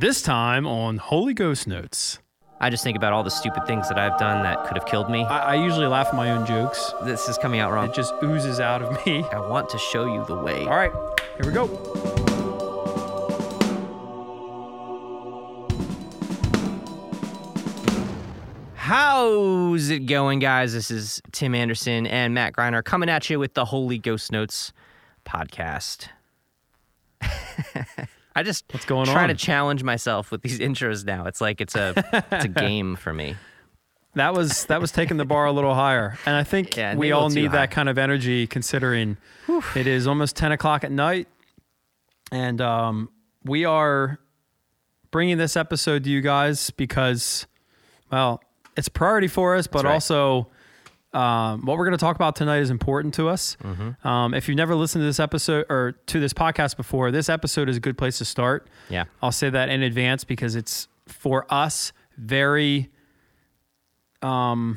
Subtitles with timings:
[0.00, 2.20] This time on Holy Ghost Notes.
[2.60, 5.10] I just think about all the stupid things that I've done that could have killed
[5.10, 5.24] me.
[5.24, 6.94] I, I usually laugh at my own jokes.
[7.02, 7.88] This is coming out wrong.
[7.88, 9.24] It just oozes out of me.
[9.24, 10.62] I want to show you the way.
[10.66, 10.92] All right,
[11.42, 11.66] here we go.
[18.76, 20.74] How's it going, guys?
[20.74, 24.72] This is Tim Anderson and Matt Greiner coming at you with the Holy Ghost Notes
[25.26, 26.06] podcast.
[28.38, 29.28] I just What's going try on?
[29.30, 31.26] to challenge myself with these intros now.
[31.26, 31.92] It's like it's a
[32.30, 33.34] it's a game for me.
[34.14, 37.10] That was that was taking the bar a little higher, and I think Yeah, we
[37.10, 37.56] all need high.
[37.56, 39.16] that kind of energy, considering
[39.74, 41.26] it is almost ten o'clock at night,
[42.30, 43.10] and um,
[43.44, 44.20] we are
[45.10, 47.46] bringing this episode to you guys because,
[48.12, 48.40] well,
[48.76, 49.94] it's a priority for us, but right.
[49.94, 50.48] also.
[51.12, 53.56] Um, what we're going to talk about tonight is important to us.
[53.64, 54.06] Mm-hmm.
[54.06, 57.68] Um, if you've never listened to this episode or to this podcast before, this episode
[57.68, 58.68] is a good place to start.
[58.90, 59.04] Yeah.
[59.22, 62.90] I'll say that in advance because it's for us very
[64.20, 64.76] um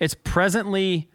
[0.00, 1.08] it's presently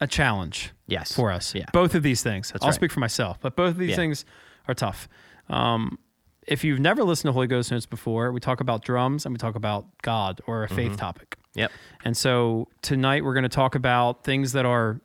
[0.00, 1.12] a challenge Yes.
[1.12, 1.54] for us.
[1.54, 1.64] Yeah.
[1.72, 2.52] Both of these things.
[2.60, 2.74] I'll right.
[2.74, 3.96] speak for myself, but both of these Yeah.
[3.96, 4.24] things
[4.66, 5.08] are tough.
[5.48, 5.98] Um
[6.46, 9.38] if you've never listened to Holy Ghost Notes before, we talk about drums and we
[9.38, 11.37] talk about God or a faith topic.
[11.58, 11.72] Yep.
[12.04, 15.00] And so tonight we're going to talk about things that are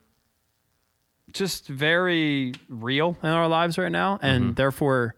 [1.32, 5.16] just very real in our lives right now and therefore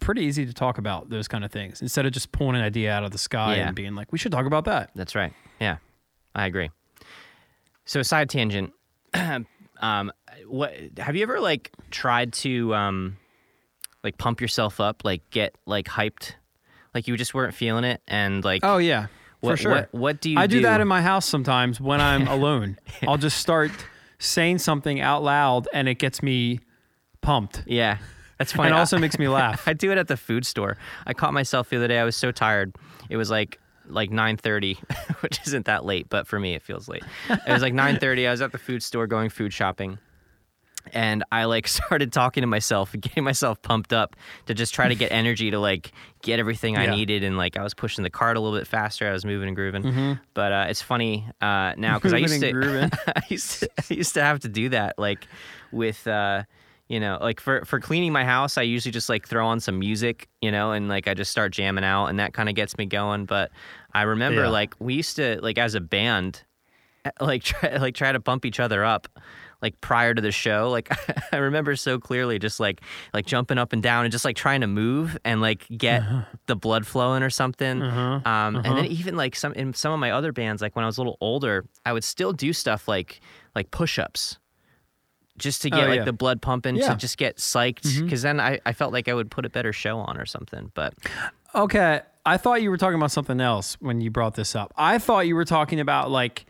[0.00, 2.92] pretty easy to talk about those kind of things instead of just pulling an idea
[2.92, 3.66] out of the sky Yeah.
[3.68, 4.90] and being like we should talk about that.
[4.94, 5.32] That's right.
[5.60, 5.78] Yeah,
[6.34, 6.70] I agree.
[7.84, 8.72] So side tangent.
[9.80, 10.12] um,
[10.46, 13.16] what have you ever like tried to um,
[14.04, 16.34] like pump yourself up, like get like hyped,
[16.94, 19.06] like you just weren't feeling it, and like Oh yeah.
[19.50, 19.70] For sure.
[19.72, 20.38] What, what do you?
[20.38, 22.78] I do that in my house sometimes when I'm alone.
[23.06, 23.70] I'll just start
[24.18, 26.60] saying something out loud and it gets me
[27.22, 27.62] pumped.
[27.66, 27.98] Yeah,
[28.38, 28.68] that's funny.
[28.68, 29.66] And I- also makes me laugh.
[29.66, 30.76] I do it at the food store.
[31.06, 31.98] I caught myself the other day.
[31.98, 32.74] I was so tired.
[33.10, 34.78] It was like like 9:30,
[35.22, 37.02] which isn't that late, but for me it feels late.
[37.28, 38.28] It was like 9:30.
[38.28, 39.98] I was at the food store going food shopping.
[40.92, 44.16] And I like started talking to myself and getting myself pumped up
[44.46, 46.90] to just try to get energy to like get everything I Yeah.
[46.90, 49.08] needed and like I was pushing the cart a little bit faster.
[49.08, 50.18] I was moving and grooving.
[50.34, 52.22] But uh, it's funny uh, now because I Mm-hmm.
[52.22, 52.90] Used to.
[53.16, 55.26] I used to, I used to have to do that like
[55.70, 56.42] with uh
[56.88, 59.78] you know like for for cleaning my house I usually just like throw on some
[59.78, 62.76] music you know and like I just start jamming out and that kind of gets
[62.76, 63.50] me going but
[63.94, 64.48] I remember Yeah.
[64.48, 66.42] like we used to like as a band
[67.20, 69.08] like try like try to bump each other up
[69.62, 70.90] like prior to the show like
[71.32, 72.80] i remember so clearly just like
[73.14, 76.22] like jumping up and down and just like trying to move and like get uh-huh.
[76.46, 78.28] the blood flowing or something uh-huh.
[78.28, 78.86] um and then uh-huh.
[78.90, 81.16] even like some in some of my other bands like when i was a little
[81.20, 83.20] older i would still do stuff like
[83.54, 84.38] like push-ups
[85.38, 86.04] just to get Oh, like yeah.
[86.04, 86.90] the blood pumping Yeah.
[86.90, 88.04] to just get psyched mm-hmm.
[88.04, 90.70] because then I, I felt like i would put a better show on or something
[90.74, 90.94] but
[91.54, 92.00] Okay.
[92.24, 94.72] I thought you were talking about something else when you brought this up.
[94.76, 96.46] I thought you were talking about like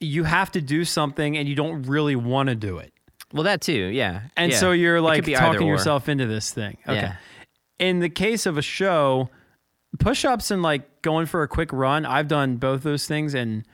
[0.00, 2.92] you have to do something and you don't really want to do it.
[3.32, 4.58] well that too yeah And Yeah.
[4.58, 6.76] so you're like talking yourself into this thing.
[6.86, 7.00] Okay.
[7.00, 7.16] Yeah.
[7.78, 9.28] In the case of a show,
[9.98, 13.64] push ups and like going for a quick run, I've done both those things and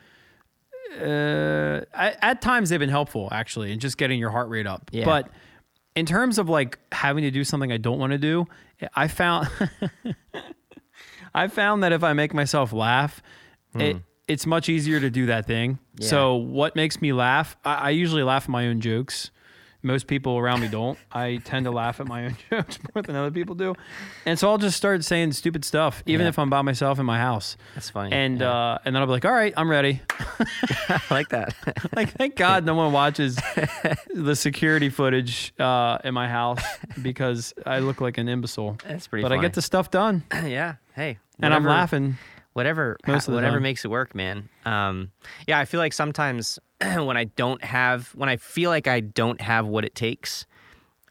[1.01, 4.91] uh, I, at times they've been helpful actually in just getting your heart rate up.
[4.93, 5.05] Yeah.
[5.05, 5.29] But
[5.95, 8.47] in terms of like having to do something I don't want to do,
[8.95, 9.49] I found
[11.35, 13.23] I found that if I make myself laugh,
[13.75, 13.97] it
[14.29, 15.79] it's much easier to do that thing.
[15.99, 16.09] Yeah.
[16.09, 17.57] So what makes me laugh?
[17.65, 19.31] I, I usually laugh at my own jokes.
[19.85, 20.97] Most people around me don't.
[21.11, 23.75] I tend to laugh at my own jokes more than other people do,
[24.25, 26.29] and so I'll just start saying stupid stuff, even Yeah.
[26.29, 27.57] if I'm by myself in my house.
[27.75, 28.49] that's funny And yeah.
[28.53, 30.01] uh, and then I'll be like, all right, I'm ready.
[30.89, 31.57] i like that
[31.97, 33.41] like, thank God no one watches
[34.15, 36.63] the security footage uh, in my house
[37.03, 38.79] because I look like an imbecile.
[38.87, 40.77] That's pretty But I get the stuff done, yeah.
[40.95, 41.19] Hey.
[41.41, 42.19] and I'm laughing.
[42.55, 42.97] Whatever.
[43.07, 43.63] Whatever time.
[43.63, 44.49] makes it work, man.
[44.67, 45.11] Um,
[45.47, 49.41] yeah, I feel like sometimes when I don't have, when I feel like I don't
[49.41, 50.45] have what it takes.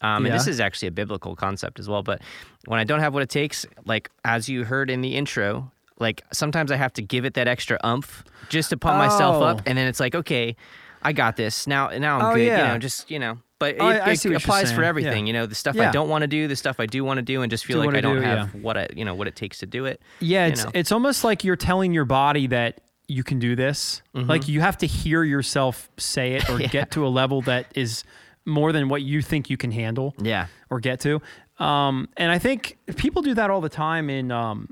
[0.02, 2.02] Um, and this is actually a biblical concept as well.
[2.02, 2.22] But
[2.66, 6.22] when I don't have what it takes, like as you heard in the intro, like
[6.32, 9.44] sometimes I have to give it that extra umph just to pump myself Oh.
[9.44, 10.56] up, and then it's like, okay,
[11.02, 11.66] I got this.
[11.68, 12.40] Now, now I'm Oh, good.
[12.42, 12.72] You yeah.
[12.72, 13.38] know, just you know.
[13.62, 15.24] But Oh, it, I it applies for everything.
[15.24, 15.28] Yeah.
[15.28, 15.88] You know, the stuff Yeah.
[15.88, 17.80] I don't want to do, the stuff I do want to do, and just feel
[17.80, 19.84] Do like I don't do, have what I, you know, what it takes to do
[19.84, 20.00] it.
[20.18, 20.72] Yeah, it's know.
[20.74, 24.02] it's almost like you're telling your body that you can do this.
[24.14, 28.02] Like you have to hear yourself say it or get to a level that is
[28.44, 30.48] more than what you think you can handle Yeah.
[30.68, 31.22] or get to.
[31.58, 34.70] Um, and I think people do that all the time in um,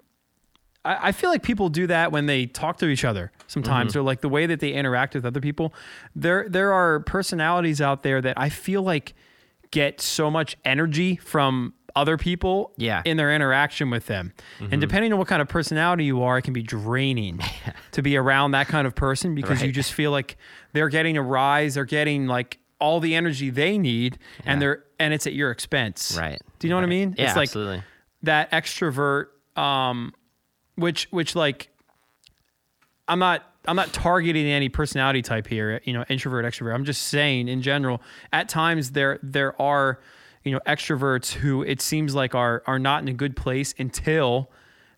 [0.85, 4.03] I, I feel like people do that when they talk to each other sometimes, or
[4.03, 5.75] like the way that they interact with other people.
[6.15, 9.15] There, there are personalities out there that I feel like
[9.71, 13.03] get so much energy from other people Yeah.
[13.05, 14.33] in their interaction with them.
[14.71, 17.41] And depending on what kind of personality you are, it can be draining
[17.93, 20.37] to be around that kind of person because you just feel like
[20.73, 25.13] they're getting a rise, they're getting like all the energy they need and they're and
[25.13, 26.17] it's at your expense.
[26.17, 26.41] Right.
[26.61, 27.15] Do you know what I mean?
[27.19, 27.83] Yeah, it's like absolutely.
[28.23, 30.15] that extrovert um
[30.81, 31.69] which which like
[33.09, 36.75] I'm not I'm not targeting any personality type here, you know, introvert, extrovert.
[36.75, 38.01] I'm just saying in general,
[38.33, 40.01] at times there there are,
[40.45, 44.51] you know, extroverts who it seems like are are not in a good place until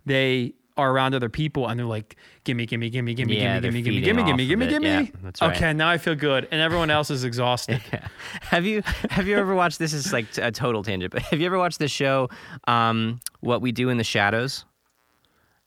[0.07, 4.01] they are around other people and they're like, gimme, gimme, gimme, gimme, Yeah, gimme, gimme,
[4.01, 4.87] gimme, gimme, gimme, gimme, gimme.
[4.89, 5.57] Yeah, right.
[5.57, 6.49] Okay, now I feel good.
[6.51, 7.83] And everyone else is exhausted.
[8.43, 11.47] Have you have you ever watched this is like a total tangent, but have you
[11.47, 12.31] ever watched the show
[12.67, 14.65] um, What We Do in the Shadows?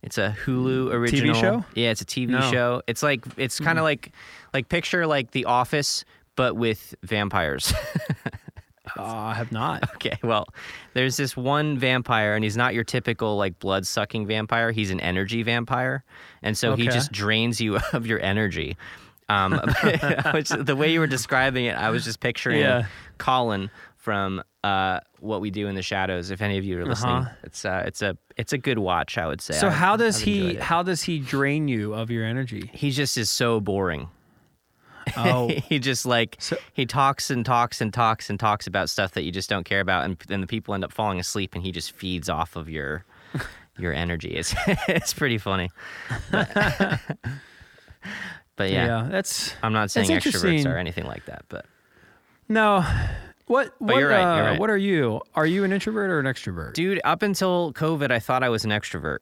[0.05, 1.65] It's a Hulu original show?
[1.73, 2.41] Yeah, it's a TV No.
[2.51, 2.81] show.
[2.87, 4.11] It's like it's kind of like
[4.53, 6.05] like picture like The Office
[6.35, 7.73] but with vampires.
[8.97, 9.83] Uh, I have not.
[9.95, 10.47] okay, well,
[10.93, 14.71] there's this one vampire and he's not your typical like blood-sucking vampire.
[14.71, 16.03] He's an energy vampire.
[16.43, 18.77] And so he just drains you of your energy.
[19.27, 19.53] Um,
[20.33, 22.85] which, the way you were describing it, I was just picturing Yeah.
[23.17, 23.71] Colin
[24.05, 26.29] from uh, What We Do in the Shadows.
[26.29, 27.33] If any of you are listening, Uh-huh.
[27.43, 29.17] it's uh, it's a it's a good watch.
[29.17, 29.55] I would say.
[29.55, 32.69] So I- how does he how does he drain you of your energy?
[32.71, 34.07] He just is so boring.
[35.17, 39.13] Oh, he just like So- he talks and talks and talks and talks about stuff
[39.13, 41.63] that you just don't care about, and then the people end up falling asleep, and
[41.63, 43.03] he just feeds off of your
[43.79, 44.29] your energy.
[44.35, 44.53] It's
[44.87, 45.71] it's pretty funny.
[46.31, 47.01] But,
[48.55, 51.65] but yeah, yeah, that's I'm not saying extroverts or anything like that, but
[52.47, 52.85] No.
[53.47, 54.59] What what you're right, uh, you're right.
[54.59, 55.21] what are you?
[55.35, 56.73] Are you an introvert or an extrovert?
[56.73, 59.19] dude, up until COVID, I thought I was an extrovert,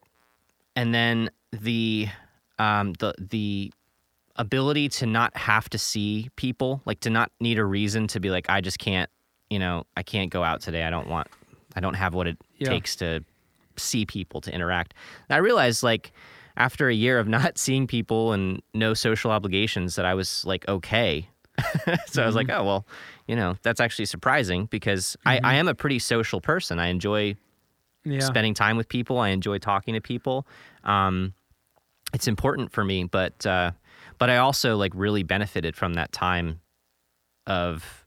[0.75, 2.07] and then the
[2.59, 3.71] um the the
[4.37, 8.29] ability to not have to see people, like to not need a reason to be
[8.31, 9.09] like, I just can't,
[9.49, 10.83] you know, I can't go out today.
[10.83, 11.27] I don't want,
[11.75, 12.69] I don't have what it Yeah.
[12.69, 13.23] takes to
[13.77, 14.95] see people to interact.
[15.29, 16.13] And I realized like
[16.57, 20.67] after a year of not seeing people and no social obligations that I was like
[20.67, 21.27] okay.
[22.07, 22.61] so I was like, Mm-hmm.
[22.61, 22.87] oh well,
[23.27, 26.79] you know, that's actually surprising because I, I am a pretty social person.
[26.79, 27.35] I enjoy
[28.03, 28.19] yeah.
[28.19, 29.19] spending time with people.
[29.19, 30.45] I enjoy talking to people.
[30.83, 31.33] Um,
[32.13, 33.71] it's important for me, but uh,
[34.17, 36.59] but I also like really benefited from that time
[37.47, 38.05] of,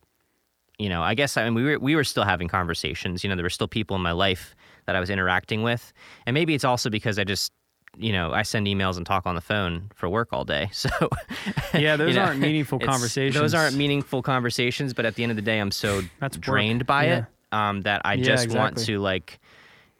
[0.79, 3.25] you know, I guess I mean we were we were still having conversations.
[3.25, 4.55] You know, there were still people in my life
[4.87, 5.93] that I was interacting with,
[6.27, 7.53] and maybe it's also because I just.
[7.99, 10.71] You know, I send emails and talk on the phone for work all day.
[10.73, 10.91] So,
[11.75, 13.35] Yeah, those you know, aren't meaningful conversations.
[13.35, 16.43] Those aren't meaningful conversations, but at the end of the day, I'm so That's work.
[16.43, 17.19] drained by Yeah.
[17.19, 19.39] it um, that I Yeah, just want to like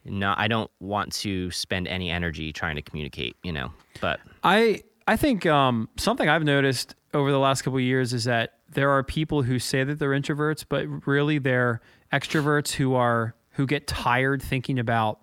[0.09, 4.83] no i don't want to spend any energy trying to communicate you know but I
[5.09, 8.91] I think um, something I've noticed over the last couple of years is that there
[8.91, 11.81] are people who say that they're introverts, but really they're
[12.13, 15.21] extroverts who are who get tired thinking about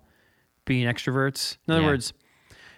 [0.66, 1.56] being extroverts.
[1.68, 1.88] In other Yeah.
[1.88, 2.12] words,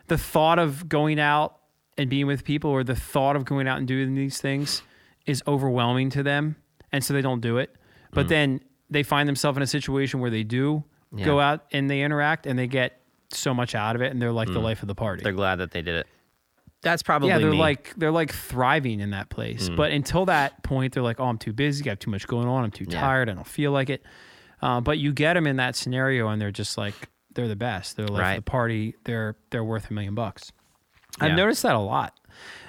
[0.09, 1.59] the thought of going out
[1.99, 4.83] and being with people, or the thought of going out and doing these things,
[5.27, 6.57] is overwhelming to them,
[6.93, 7.75] and so they don't do it.
[8.13, 8.31] But mm.
[8.31, 8.61] then
[8.91, 10.85] they find themselves in a situation where they do
[11.25, 13.01] go out and they interact, and they get
[13.31, 14.65] so much out of it, and they're like the mm.
[14.65, 15.23] life of the party.
[15.23, 16.07] they're glad that they did it
[16.87, 17.59] that's probably Yeah, they're me.
[17.59, 19.69] like they're like thriving in that place.
[19.69, 19.77] Mm.
[19.77, 21.85] But until that point, they're like, "Oh, I'm too busy.
[21.87, 22.65] I have too much going on.
[22.65, 23.01] I'm too Yeah.
[23.01, 23.29] tired.
[23.29, 24.05] I don't feel like it."
[24.63, 26.95] Uh, but you get them in that scenario, and they're just like
[27.37, 27.97] they're the best.
[27.97, 28.37] They're like Right.
[28.37, 28.97] the party.
[29.05, 30.51] They're they're worth a million bucks.
[31.21, 31.37] I've Hmm.
[31.37, 32.19] noticed that a lot.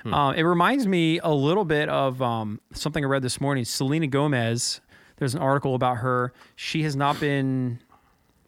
[0.05, 3.65] Um, it reminds me a little bit of um, something I read this morning.
[3.65, 4.79] Selena Gomez.
[5.17, 6.31] There's an article about her.
[6.55, 7.79] She has not been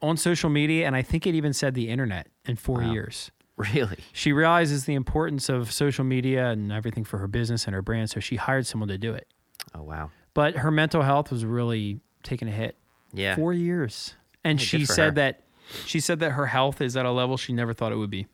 [0.02, 3.98] on social media, and I think it even said the internet in four years really
[4.14, 8.10] she realizes the importance of social media and everything for her business and her brand,
[8.10, 9.28] so she hired someone to do it.
[9.76, 12.78] oh wow But her mental health was really taking a hit.
[13.14, 14.14] yeah Four years.
[14.46, 15.12] And Hey, she said her.
[15.16, 15.42] that
[15.86, 18.28] she said that her health is at a level she never thought it would be.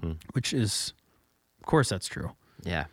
[0.00, 0.12] Hmm.
[0.32, 0.92] Which is
[1.60, 2.30] of course that's true.
[2.64, 2.84] yeah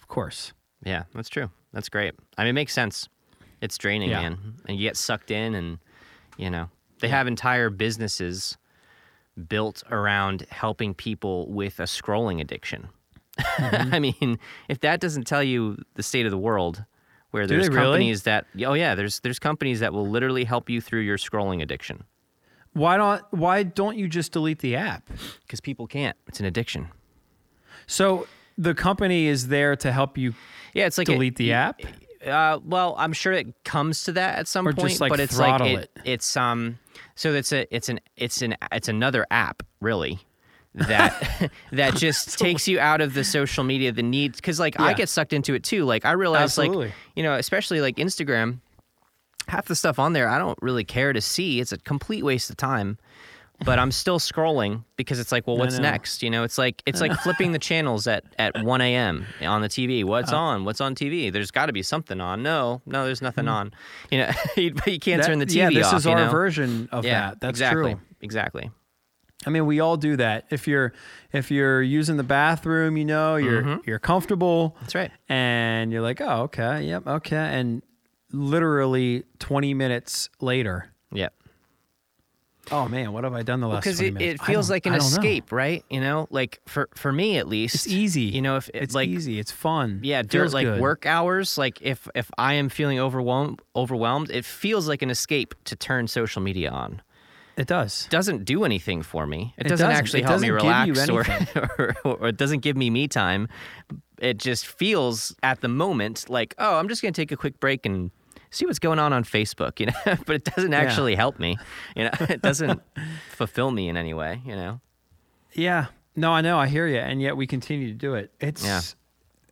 [0.00, 0.52] Of course.
[0.84, 3.08] yeah that's true that's great i mean it makes sense
[3.60, 4.22] it's draining Yeah.
[4.22, 5.78] man and you get sucked in and
[6.36, 6.68] you know
[7.00, 8.56] they have entire businesses
[9.48, 12.88] built around helping people with a scrolling addiction
[13.38, 13.94] Mm-hmm.
[13.94, 16.84] i mean if that doesn't tell you the state of the world
[17.30, 17.84] where Do there's they really?
[17.86, 21.62] companies that oh yeah there's there's companies that will literally help you through your scrolling
[21.62, 22.02] addiction
[22.78, 25.08] Why don't why don't you just delete the app?
[25.42, 26.88] because people can't it's an addiction
[27.86, 30.34] So the company is there to help you
[30.74, 31.80] yeah it's like a- delete the app?
[32.26, 35.20] Uh, well, I'm sure it comes to that at some Or point, just, like, but
[35.20, 35.90] it's like it, it.
[36.04, 36.80] it's um,
[37.14, 40.18] so it's a it's an it's an it's another app really
[40.74, 44.94] that that just takes you out of the social media the need because like I
[44.94, 45.84] get sucked into it too.
[45.84, 46.86] Like I realize Absolutely.
[46.86, 48.58] like you know especially like Instagram.
[49.48, 51.60] Half the stuff on there I don't really care to see.
[51.60, 52.98] It's a complete waste of time.
[53.64, 56.22] But I'm still scrolling because it's like, well, what's next?
[56.22, 59.26] You know, it's like it's like flipping the channels at at 1 a.m.
[59.42, 60.04] on the TV.
[60.04, 60.40] What's Uh-huh.
[60.40, 60.64] on?
[60.64, 61.32] What's on TV?
[61.32, 62.44] There's got to be something on.
[62.44, 63.72] No, no, there's nothing on.
[64.12, 65.94] You know, you, you can't That- turn the TV yeah, this off.
[65.94, 66.30] is you our know?
[66.30, 67.40] version of yeah, that.
[67.40, 68.00] That's exactly, true.
[68.20, 68.70] exactly.
[69.44, 70.44] I mean, we all do that.
[70.50, 70.92] If you're
[71.32, 73.90] if you're using the bathroom, you know, you're Mm-hmm.
[73.90, 74.76] you're comfortable.
[74.82, 75.10] That's right.
[75.28, 77.36] And you're like, oh, okay, yep, okay.
[77.58, 77.82] And
[78.32, 81.28] literally 20 minutes later, Yeah.
[82.70, 83.84] oh man, what have I done the last?
[83.84, 85.16] because 20 it, it feels like an I don't know.
[85.16, 85.84] escape, right?
[85.88, 88.22] You know, like for for me at least, It's easy.
[88.22, 90.00] You know, if it, it's like easy, it's fun.
[90.02, 90.80] yeah, It during like good.
[90.80, 95.54] work hours, like if if I am feeling overwhelmed, overwhelmed, it feels like an escape
[95.64, 97.00] to turn social media on.
[97.56, 98.06] It does.
[98.08, 99.52] doesn't do anything for me.
[99.58, 99.98] It, It doesn't, doesn't.
[99.98, 102.88] actually It help me doesn't give you relax or, or, or it doesn't give me
[102.88, 103.48] me time.
[104.20, 107.58] It just feels at the moment like, oh, I'm just going to take a quick
[107.58, 108.12] break and
[108.50, 109.92] see what's going on on Facebook, you know,
[110.26, 111.56] but it doesn't actually help me.
[111.96, 112.80] You know, it doesn't
[113.30, 114.80] fulfill me in any way, you know.
[115.52, 115.86] Yeah.
[116.16, 116.58] No, I know.
[116.58, 118.32] I hear you, and yet we continue to do it.
[118.40, 118.80] It's Yeah.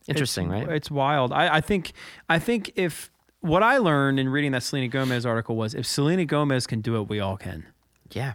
[0.09, 0.77] Interesting, it's, right?
[0.77, 1.33] It's wild.
[1.33, 1.93] I, I think.
[2.29, 3.11] I think if
[3.41, 6.97] what I learned in reading that Selena Gomez article was if Selena Gomez can do
[7.01, 7.67] it, we all can.
[8.13, 8.35] Yeah.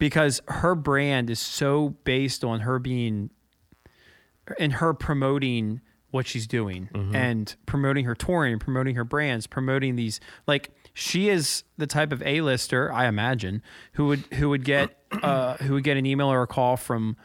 [0.00, 3.30] because her brand is so based on her being
[4.58, 5.80] and her promoting
[6.10, 7.14] what she's doing Mm-hmm.
[7.14, 12.20] and promoting her touring, promoting her brands, promoting these like she is the type of
[12.22, 13.62] A-lister, I imagine,
[13.92, 17.16] who would who would get uh who would get an email or a call from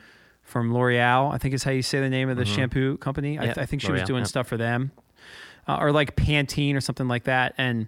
[0.44, 3.40] from L'Oreal, I think is how you say the name of the shampoo company.
[3.40, 4.28] I, th- I think she was doing yep.
[4.28, 4.92] stuff for them.
[5.68, 7.88] Uh, or like Pantene or something like that and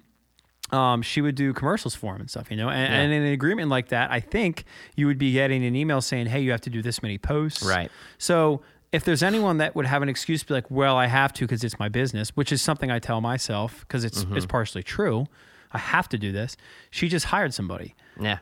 [0.72, 2.68] um, she would do commercials for him and stuff, you know.
[2.70, 3.00] And, Yeah.
[3.00, 6.26] and in an agreement like that, I think you would be getting an email saying,
[6.26, 7.90] "Hey, you have to do this many posts." Right.
[8.18, 8.64] So
[8.98, 11.46] if there's anyone that would have an excuse to be like, "Well, I have to
[11.46, 14.36] because it's my business," which is something I tell myself because it's Mm-hmm.
[14.38, 15.26] it's partially true.
[15.72, 16.58] I have to do this.
[16.92, 18.40] She just hired somebody, Yeah.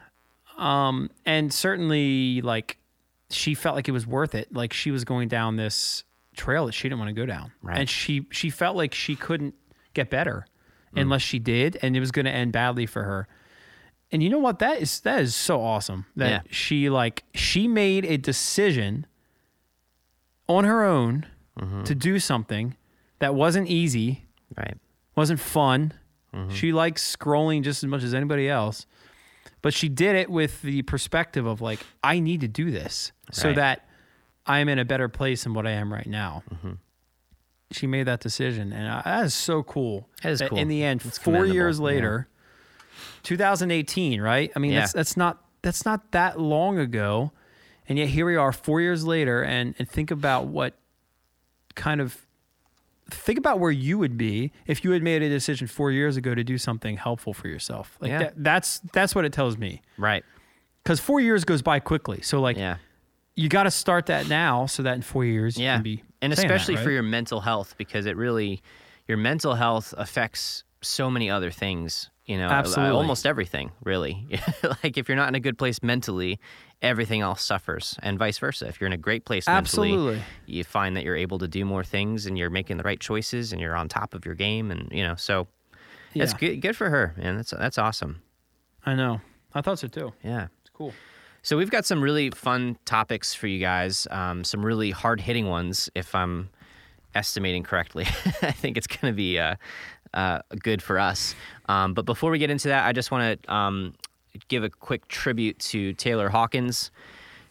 [0.57, 2.77] um, and certainly like
[3.29, 4.53] she felt like it was worth it.
[4.53, 6.03] Like she was going down this
[6.35, 7.77] trail that she didn't want to go down, Right.
[7.79, 9.55] and she she felt like she couldn't
[9.93, 10.45] get better
[10.93, 11.01] Mm.
[11.01, 13.27] unless she did, and it was going to end badly for her.
[14.11, 14.59] And you know what?
[14.59, 16.41] That is that is so awesome that Yeah.
[16.51, 19.05] she like she made a decision
[20.47, 21.25] on her own
[21.59, 21.83] Mm-hmm.
[21.83, 22.75] to do something
[23.19, 24.25] that wasn't easy,
[24.57, 24.77] Right.
[25.15, 25.93] wasn't fun.
[26.33, 26.53] Mm-hmm.
[26.53, 28.85] She likes scrolling just as much as anybody else.
[29.61, 33.53] But she did it with the perspective of like, I need to do this so
[33.53, 33.87] that
[34.45, 36.43] I'm in a better place than what I am right now.
[36.53, 36.71] Mm-hmm.
[37.71, 40.09] She made that decision, and uh, that is so cool.
[40.23, 40.57] That is cool.
[40.57, 41.85] In the end, four years yeah.
[41.85, 42.27] later,
[43.23, 44.51] 2018, right?
[44.55, 44.81] I mean, Yeah.
[44.81, 47.31] that's that's not that's not that long ago,
[47.87, 50.73] and yet here we are, four years later, and and think about what
[51.75, 52.25] kind of
[53.11, 56.33] think about where you would be if you had made a decision four years ago
[56.33, 57.97] to do something helpful for yourself.
[57.99, 58.19] Like Yeah.
[58.19, 59.81] that, that's that's what it tells me.
[59.97, 60.23] Right.
[60.83, 62.21] Because four years goes by quickly.
[62.21, 62.77] So like Yeah.
[63.35, 65.75] you got to start that now so that in four years you Yeah.
[65.75, 68.63] can be and saying that, especially for your mental health because it really
[69.07, 72.95] your mental health affects so many other things you know Absolutely.
[72.95, 74.27] almost everything really
[74.83, 76.39] like if you're not in a good place mentally
[76.81, 80.21] everything else suffers and vice versa if you're in a great place mentally Absolutely.
[80.45, 83.51] you find that you're able to do more things and you're making the right choices
[83.51, 85.47] and you're on top of your game and you know so
[86.15, 86.37] that's Yeah.
[86.39, 88.21] good good for her man that's that's awesome
[88.87, 89.19] I know.
[89.53, 90.13] I thought so too.
[90.23, 90.93] yeah It's cool.
[91.41, 95.47] so we've got some really fun topics for you guys, um, some really hard hitting
[95.47, 95.89] ones.
[95.95, 96.49] If I'm
[97.15, 98.03] estimating correctly,
[98.43, 99.55] I think it's going to be uh,
[100.15, 101.35] uh, good for us.
[101.69, 103.93] Um, but before we get into that, I just want to um,
[104.47, 106.89] give a quick tribute to Taylor Hawkins,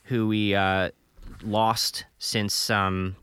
[0.04, 0.90] who we uh,
[1.42, 3.14] lost since um,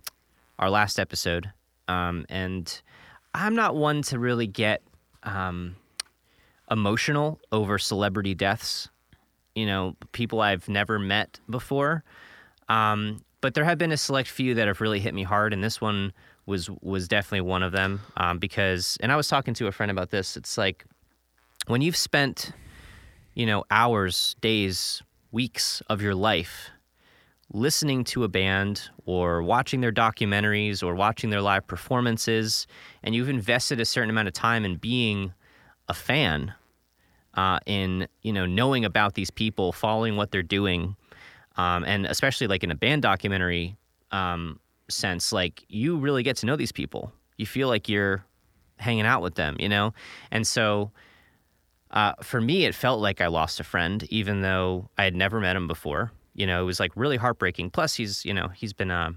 [0.60, 1.52] our last episode.
[1.90, 2.82] Um, and
[3.34, 4.82] I'm not one to really get
[5.24, 5.76] um,
[6.70, 8.88] emotional over celebrity deaths
[9.56, 12.04] you know, people I've never met before.
[12.70, 15.64] Um, but there have been a select few that have really hit me hard, and
[15.64, 16.14] this one
[16.52, 18.02] was was definitely one of them.
[18.18, 20.38] Um, because, and I was talking to a friend about this.
[20.38, 20.86] It's like
[21.66, 22.52] when you've spent,
[23.34, 26.70] you know, hours, days, weeks of your life
[27.54, 32.68] listening to a band or watching their documentaries or watching their live performances,
[33.02, 35.34] and you've invested a certain amount of time in being
[35.88, 36.54] a fan
[37.34, 40.96] uh, in you know knowing about these people, following what they're doing,
[41.56, 43.78] um, and especially like in a band documentary
[44.12, 44.60] um,
[44.92, 47.12] sense, like you really get to know these people.
[47.38, 48.24] You feel like you're
[48.78, 49.94] hanging out with them, you know,
[50.32, 50.92] and so.
[51.94, 55.42] Uh, for me, it felt like I lost a friend, even though I had never
[55.42, 56.14] met him before.
[56.34, 57.72] You know, it was like really heartbreaking.
[57.72, 59.14] Plus, he's you know he's been a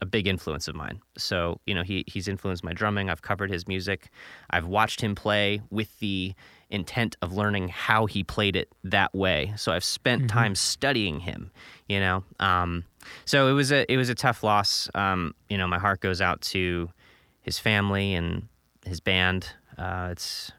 [0.00, 1.00] a big influence of mine.
[1.16, 3.10] So, you know, he he's influenced my drumming.
[3.10, 4.10] I've covered his music.
[4.50, 6.34] I've watched him play with the
[6.70, 9.52] intent of learning how he played it that way.
[9.56, 11.50] So I've spent time studying him,
[11.88, 12.24] you know.
[12.38, 12.84] Um,
[13.24, 14.88] so it was a it was a tough loss.
[14.94, 16.90] Um, you know, my heart goes out to
[17.42, 18.48] his family and
[18.84, 19.52] his band.
[19.76, 20.52] Uh, it's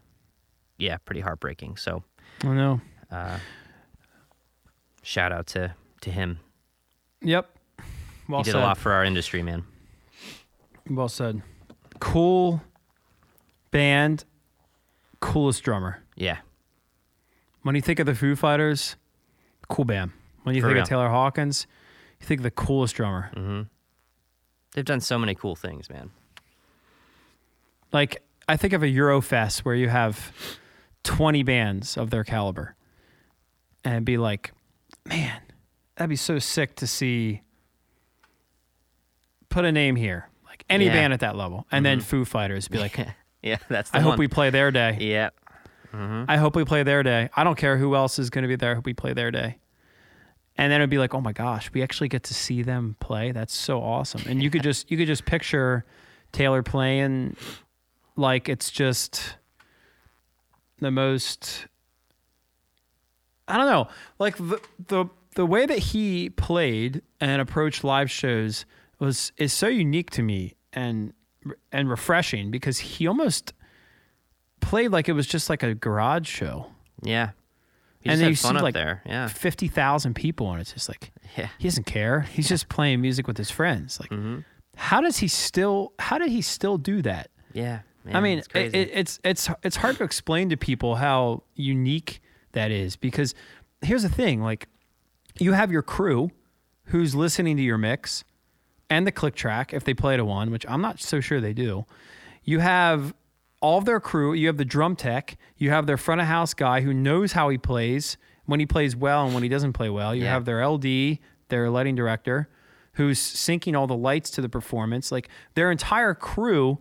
[0.77, 1.77] yeah, pretty heartbreaking.
[1.77, 2.03] So
[2.43, 2.81] I know.
[5.03, 6.39] shout out to to him.
[7.21, 7.49] Yep.
[8.27, 8.61] Well he did said.
[8.61, 9.63] a lot for our industry, man.
[10.89, 11.41] Well said.
[11.99, 12.61] Cool
[13.71, 14.25] band,
[15.21, 16.03] coolest drummer.
[16.15, 16.39] Yeah.
[17.61, 18.95] When you think of the Foo Fighters,
[19.69, 20.11] cool band.
[20.43, 20.83] When you For think real.
[20.83, 21.67] of Taylor Hawkins,
[22.19, 23.29] you think of the coolest drummer.
[23.35, 23.61] Mm-hmm.
[24.73, 26.09] They've done so many cool things, man.
[27.93, 30.31] Like I think of a Eurofest where you have
[31.03, 32.75] 20 bands of their caliber,
[33.83, 34.51] and be like,
[35.05, 35.41] man,
[35.95, 37.41] that'd be so sick to see.
[39.49, 40.93] Put a name here, like any Yeah.
[40.93, 42.05] band at that level, and then mm-hmm.
[42.07, 42.97] Foo Fighters be like,
[43.41, 44.97] yeah, that's the I hope we play their day.
[44.99, 45.29] Yeah.
[45.93, 47.29] I hope we play their day.
[47.35, 48.71] I don't care who else is going to be there.
[48.71, 49.57] I hope we play their day.
[50.57, 53.31] And then it'd be like, oh my gosh, we actually get to see them play.
[53.33, 54.21] That's so awesome.
[54.25, 55.85] And you could just you could just picture
[56.31, 57.35] Taylor playing
[58.15, 59.37] like it's just
[60.79, 61.67] the most.
[63.47, 65.05] I don't know, like the the
[65.35, 68.65] the way that he played and approached live shows
[68.99, 71.13] was is so unique to me and
[71.71, 73.53] and refreshing because he almost
[74.59, 76.67] played like it was just like a garage show.
[77.01, 77.31] Yeah.
[77.99, 79.01] He And then you see, like, there.
[79.05, 79.27] Yeah.
[79.27, 81.49] Fifty thousand people, and it's just like Yeah.
[81.59, 82.21] he doesn't care.
[82.21, 83.99] He's just playing music with his friends.
[83.99, 84.39] Like, Mm-hmm.
[84.75, 85.93] how does he still?
[85.99, 87.29] How did he still do that?
[87.53, 87.79] Yeah.
[88.11, 92.19] I mean, it's it, it, it's it's it's hard to explain to people how unique
[92.53, 93.35] that is because
[93.83, 94.67] here's the thing: like,
[95.39, 96.31] you have your crew
[96.85, 98.23] who's listening to your mix
[98.91, 101.53] and the click track if they play to one, which I'm not so sure they
[101.53, 101.85] do.
[102.43, 103.13] You have
[103.61, 104.33] all of their crew.
[104.33, 105.37] You have the drum tech.
[105.57, 108.95] You have their front of house guy who knows how he plays when he plays
[108.95, 110.13] well and when he doesn't play well.
[110.13, 110.33] You Yeah.
[110.33, 111.19] have their LD,
[111.49, 112.49] their lighting director,
[112.93, 115.11] who's syncing all the lights to the performance.
[115.11, 116.79] Like their entire crew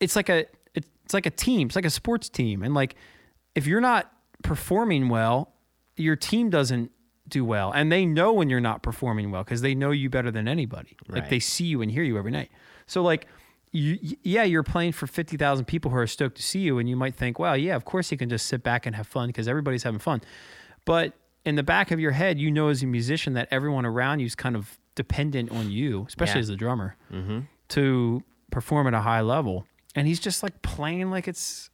[0.00, 1.68] it's like a it's like a team.
[1.68, 2.62] It's like a sports team.
[2.62, 2.96] And like
[3.54, 5.54] if you're not performing well,
[5.96, 6.90] your team doesn't
[7.28, 7.72] do well.
[7.72, 10.96] And they know when you're not performing well because they know you better than anybody.
[11.08, 12.50] Like they see you and hear you every night.
[12.86, 13.26] So like
[13.72, 16.96] you, yeah, you're playing for 50,000 people who are stoked to see you and you
[16.96, 19.48] might think, "Well, yeah, of course you can just sit back and have fun because
[19.48, 20.22] everybody's having fun."
[20.84, 24.20] But in the back of your head, you know as a musician that everyone around
[24.20, 26.40] you is kind of dependent on you, especially Yeah.
[26.42, 27.40] as a drummer, mm-hmm.
[27.68, 29.66] to perform at a high level.
[29.94, 31.70] And he's just like playing like it's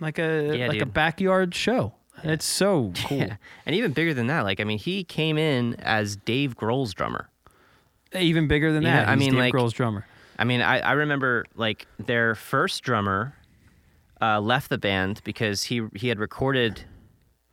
[0.00, 1.94] like a Yeah, like a backyard show.
[2.32, 3.18] It's so cool.
[3.18, 3.36] Yeah.
[3.66, 7.28] And even bigger than that, like I mean, he came in as Dave Grohl's drummer.
[8.14, 9.08] Even bigger than Yeah, that.
[9.08, 10.06] I he's mean, Dave like- Grohl's drummer.
[10.38, 13.34] I mean, I, I remember like their first drummer
[14.20, 16.82] uh, left the band because he he had recorded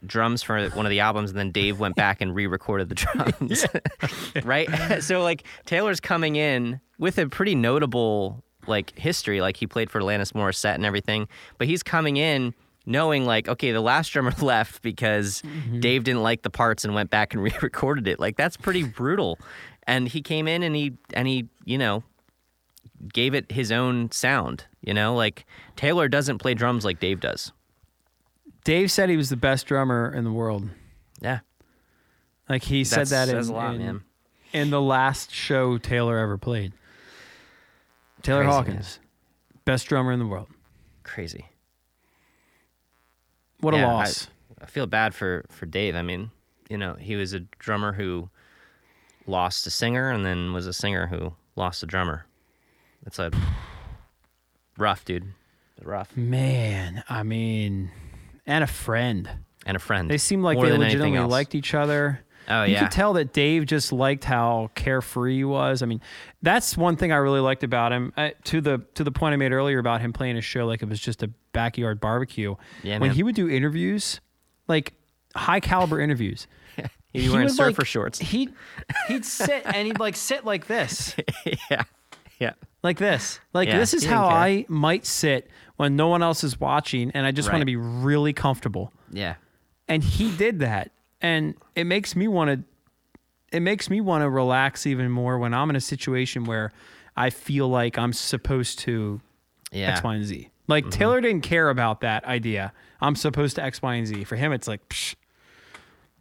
[0.06, 3.66] drums for one of the albums, and then Dave went back and re-recorded the drums.
[4.46, 5.04] right?
[5.04, 9.42] so like Taylor's coming in with a pretty notable like history.
[9.42, 11.28] Like he played for Alanis Morissette and everything,
[11.58, 12.54] but he's coming in
[12.90, 15.80] knowing like okay the last drummer left because mm-hmm.
[15.80, 19.40] dave didn't like the parts and went back and re-recorded it like that's pretty brutal
[19.84, 22.04] and he came in and he and he you know
[23.08, 24.66] gave it his own sound.
[24.82, 27.52] You know, like Taylor doesn't play drums like Dave does.
[28.64, 30.70] Dave said he was the best drummer in the world.
[31.22, 31.40] Yeah,
[32.48, 34.04] Like he said that in, a lot, in, man.
[34.54, 36.74] in the last show Taylor ever played.
[38.22, 39.00] Taylor Crazy, Hawkins,
[39.66, 40.48] best drummer in the world.
[41.04, 41.46] crazy.
[43.62, 44.28] What Yeah, a I- loss.
[44.62, 45.96] I feel bad for for Dave.
[45.96, 46.32] I mean,
[46.70, 48.30] you know, he was a drummer who
[49.26, 52.26] lost a singer, and then was a singer who lost a drummer.
[53.06, 53.32] It's a
[54.78, 55.34] rough, dude.
[55.82, 56.16] Rough.
[56.18, 57.92] Man, I mean,
[58.46, 59.30] and a friend.
[59.66, 60.10] And a friend.
[60.10, 62.22] They seemed like more they than legitimately liked each other.
[62.48, 62.80] Oh you yeah.
[62.80, 65.84] You could tell that Dave just liked how carefree he was.
[65.84, 66.02] I mean,
[66.42, 68.12] that's one thing I really liked about him.
[68.18, 70.82] Uh, to the to the point I made earlier about him playing a show like
[70.82, 72.56] it was just a backyard barbecue.
[72.84, 73.16] Yeah, when man.
[73.16, 74.20] he would do interviews,
[74.68, 74.94] like
[75.36, 76.48] high caliber interviews,
[77.14, 78.20] He'd be wearing would, surfer like- shorts.
[78.32, 78.54] He'd
[79.08, 81.16] he'd sit and he'd like sit like this,
[81.72, 81.84] yeah.
[82.40, 82.54] Yeah.
[82.84, 84.38] like this, like Yeah, this is how care.
[84.38, 87.76] I might sit when no one else is watching, and I just want to be
[87.76, 88.92] really comfortable.
[89.12, 89.36] Yeah.
[89.88, 92.64] and he did that and it makes me want to
[93.58, 96.72] it makes me want to relax even more when i'm in a situation where
[97.18, 99.20] i feel like i'm supposed to
[99.72, 99.90] Yeah.
[99.94, 103.82] X y and z like taylor didn't care about that idea i'm supposed to x
[103.82, 105.16] y and z for him it's like Psh,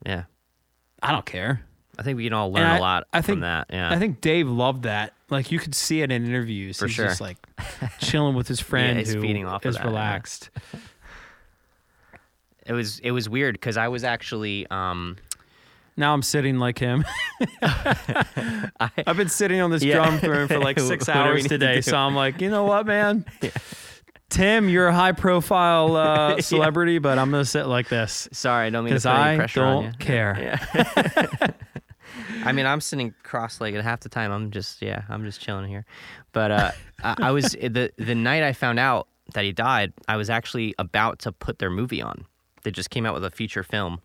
[0.04, 0.24] Yeah.
[1.02, 1.62] i don't care
[1.98, 3.66] I think we can all learn I- a lot I think- from that.
[3.70, 3.90] Yeah.
[3.90, 5.14] I think Dave loved that.
[5.30, 6.78] Like you could see it in interviews.
[6.78, 7.06] For he's sure.
[7.06, 7.38] just like
[7.98, 9.88] chilling with his friend he's who feeding off of is that, yeah.
[9.88, 10.50] relaxed.
[12.64, 15.16] it was it was weird because I was actually um
[15.96, 17.04] Now I'm sitting like him.
[17.62, 19.94] I've been sitting on this Yeah.
[19.96, 22.62] drum throne for like six What do we hours today, so I'm like, you know
[22.62, 23.24] what, man?
[24.30, 28.70] Tim, you're a high profile uh, celebrity, but I'm gonna sit like this sorry, I
[28.70, 29.98] don't mean to put any I pressure on don't you.
[29.98, 30.60] care.
[32.44, 34.30] I mean, I'm sitting cross-legged half the time.
[34.30, 35.84] I'm just yeah, I'm just chilling here.
[36.32, 36.70] But uh,
[37.02, 39.92] I, I was the the night I found out that he died.
[40.08, 42.26] I was actually about to put their movie on.
[42.64, 44.00] They just came out with a feature film.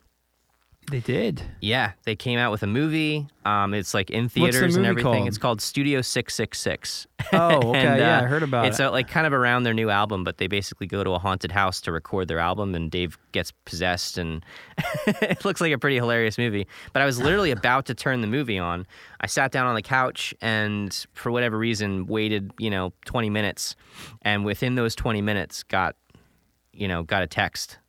[0.91, 1.41] They did.
[1.61, 3.27] Yeah, they came out with a movie.
[3.45, 5.13] Um, it's like in What's the theaters and everything.
[5.13, 5.27] called?
[5.27, 7.07] It's called Studio Six Six Six.
[7.31, 8.83] Oh, okay, And, yeah, uh, I heard about it's it.
[8.83, 11.51] It's like kind of around their new album, but they basically go to a haunted
[11.51, 14.43] house to record their album, and Dave gets possessed, and
[15.07, 16.67] it looks like a pretty hilarious movie.
[16.91, 18.85] But I was literally about to turn the movie on.
[19.21, 23.75] I sat down on the couch, and for whatever reason, waited you know 20 minutes,
[24.21, 25.95] and within those 20 minutes, got
[26.73, 27.79] you know got a text,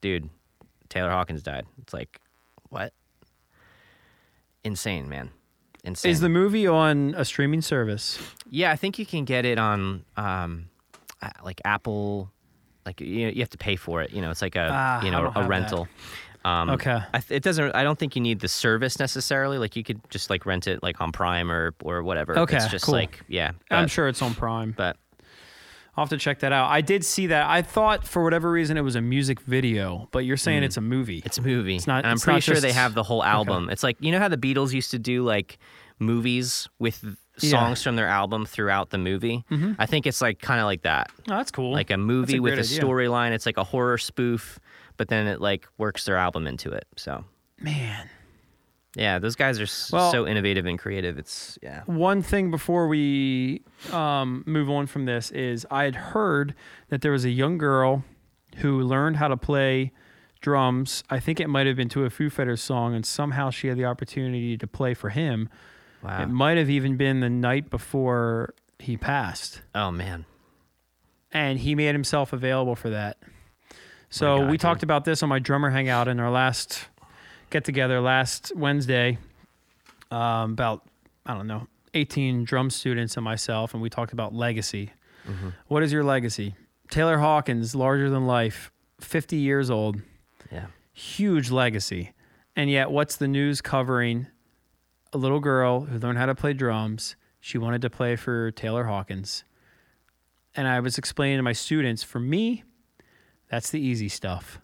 [0.00, 0.28] dude,
[0.88, 1.66] Taylor Hawkins died.
[1.82, 2.20] It's like,
[2.70, 2.92] what?
[4.64, 5.30] Insane, man.
[5.84, 6.10] Insane.
[6.10, 8.18] Is the movie on a streaming service?
[8.50, 10.66] Yeah, I think you can get it on um,
[11.22, 12.30] uh, like Apple.
[12.84, 14.10] Like you, you have to pay for it.
[14.12, 15.88] You know, it's like a Ah, you know a rental.
[16.44, 16.98] Um, Okay.
[17.12, 17.74] I th- it doesn't.
[17.74, 19.58] I don't think you need the service necessarily.
[19.58, 22.38] Like you could just like rent it like on Prime or or whatever.
[22.40, 22.94] Okay, It's just cool.
[22.94, 23.52] like yeah.
[23.70, 24.72] I'm sure it's on Prime.
[24.76, 24.96] But
[25.98, 26.70] I'll have to check that out.
[26.70, 27.48] I did see that.
[27.50, 30.80] I thought for whatever reason it was a music video, but you're saying it's a
[30.80, 31.20] movie.
[31.22, 31.26] Mm.
[31.26, 31.74] it's a movie.
[31.76, 33.68] It's not- And I'm it's pretty not sure they have the whole album.
[33.68, 35.58] It's like you know how the Beatles used to do like
[35.98, 37.04] movies with
[37.40, 37.50] Yeah.
[37.50, 39.44] songs from their album throughout the movie.
[39.78, 41.10] I think it's like kind of like that.
[41.28, 41.72] oh, that's cool.
[41.72, 43.32] like a movie a with a storyline.
[43.32, 44.58] It's like a horror spoof,
[44.96, 46.86] but then it like works their album into it.
[46.96, 47.24] So
[47.60, 48.08] Man.
[48.94, 51.18] Yeah, those guys are s- Well- so innovative and creative.
[51.18, 51.82] It's yeah.
[51.86, 56.54] One thing before we um, move on from this is I had heard
[56.88, 58.04] that there was a young girl
[58.56, 59.92] who learned how to play
[60.40, 61.04] drums.
[61.10, 63.76] I think it might have been to a Foo Fighters song, and somehow she had
[63.76, 65.48] the opportunity to play for him.
[66.02, 66.22] Wow.
[66.22, 70.24] It might have even been the night before he passed, oh man.
[71.32, 73.18] and he made himself available for that.
[74.08, 76.86] So God, we talked about this on my drummer hangout in our last
[77.50, 79.18] get together last Wednesday.
[80.10, 80.86] Um, about
[81.26, 84.92] I don't know, 18 drum students and myself, and we talked about legacy.
[85.28, 85.50] Mm-hmm.
[85.66, 86.54] What is your legacy?
[86.90, 90.00] Taylor Hawkins, larger than life, 50 years old,
[90.50, 90.66] Yeah.
[90.94, 92.12] huge legacy.
[92.56, 94.26] And yet, what's the news covering?
[95.12, 97.14] A little girl who learned how to play drums.
[97.40, 99.44] She wanted to play for Taylor Hawkins.
[100.56, 102.64] And I was explaining to my students, for me,
[103.50, 104.60] that's the easy stuff.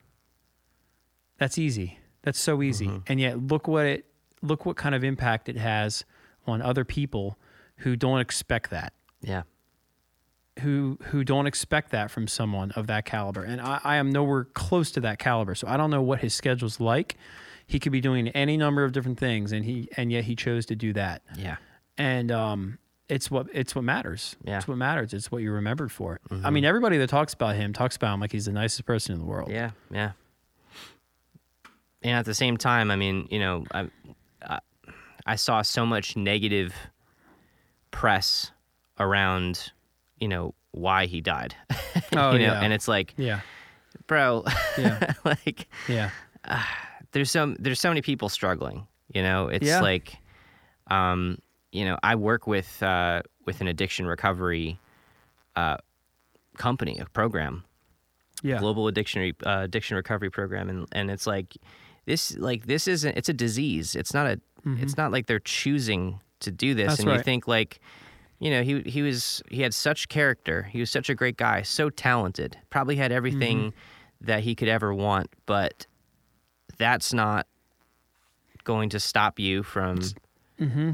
[1.38, 1.98] That's easy.
[2.24, 2.90] That's so easy.
[3.06, 4.06] And yet look what it
[4.42, 6.04] look what kind of impact it has
[6.46, 7.38] on other people
[7.78, 9.42] who don't expect that Yeah.
[10.60, 13.42] who who don't expect that from someone of that caliber.
[13.42, 15.54] And I, I am nowhere close to that caliber.
[15.54, 17.16] So I don't know what his schedule's like.
[17.66, 20.66] He could be doing any number of different things and he and yet he chose
[20.66, 21.22] to do that.
[21.36, 21.56] Yeah.
[21.98, 24.36] And um it's what it's what matters.
[24.44, 24.58] Yeah.
[24.58, 25.12] It's what matters.
[25.12, 26.20] It's what you're remembered for.
[26.42, 29.12] I mean, everybody that talks about him talks about him like he's the nicest person
[29.14, 29.50] in the world.
[29.50, 29.70] Yeah.
[29.90, 30.12] Yeah.
[32.04, 33.88] And at the same time, I mean, you know, I,
[34.46, 34.58] I,
[35.26, 36.74] I saw so much negative
[37.90, 38.50] press
[39.00, 39.72] around,
[40.20, 41.54] you know, why he died.
[42.16, 42.60] Oh, you know, yeah.
[42.60, 43.40] and it's like, Yeah.
[44.06, 44.44] bro,
[44.78, 45.14] Yeah.
[45.24, 46.10] like Yeah.
[47.12, 48.86] there's so there's so many people struggling.
[49.12, 49.80] You know, it's Yeah.
[49.80, 50.16] like,
[50.90, 51.38] um,
[51.72, 54.78] you know, I work with uh, with an addiction recovery
[55.56, 55.78] uh,
[56.56, 57.64] company, a program,
[58.42, 58.58] Yeah.
[58.58, 61.56] global addiction uh, addiction recovery program, and and it's like
[62.06, 63.94] this like this isn't it's a disease.
[63.96, 66.90] It's not a it's not like they're choosing to do this, Mm-hmm.
[66.90, 67.80] That's and you think like.
[68.40, 70.64] You know, he he was he had such character.
[70.64, 72.58] He was such a great guy, so talented.
[72.68, 74.26] Probably had everything Mm-hmm.
[74.26, 75.86] that he could ever want, but
[76.76, 77.46] that's not
[78.64, 79.98] going to stop you from
[80.60, 80.90] Mm-hmm.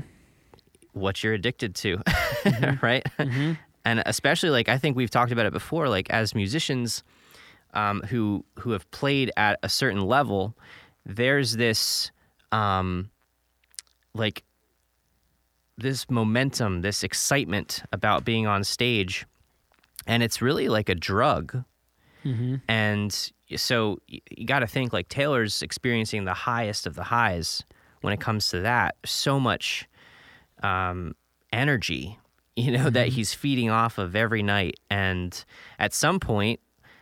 [0.93, 1.97] what you're addicted to,
[2.83, 3.05] right?
[3.19, 3.53] Mm-hmm.
[3.85, 7.03] And especially like I think we've talked about it before, like as musicians
[7.75, 10.55] um, who who have played at a certain level,
[11.17, 12.11] there's this
[12.53, 13.11] um,
[14.15, 14.45] like
[15.77, 19.27] this momentum, this excitement about being on stage,
[20.07, 21.65] and it's really like a drug.
[22.25, 22.57] Mm-hmm.
[22.69, 27.65] And so you got to think like Taylor's experiencing the highest of the highs
[28.03, 28.95] when it comes to that.
[29.05, 29.89] So much
[30.63, 31.15] um,
[31.53, 32.19] energy,
[32.57, 34.79] you know, that he's feeding off of every night.
[34.91, 35.43] And
[35.79, 36.61] at some point,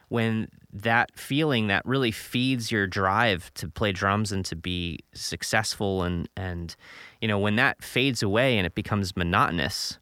[0.09, 6.03] when that feeling that really feeds your drive to play drums and to be successful
[6.03, 6.77] and and
[7.21, 9.99] you know when that fades away and it becomes monotonous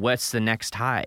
[0.00, 1.04] what's the next high?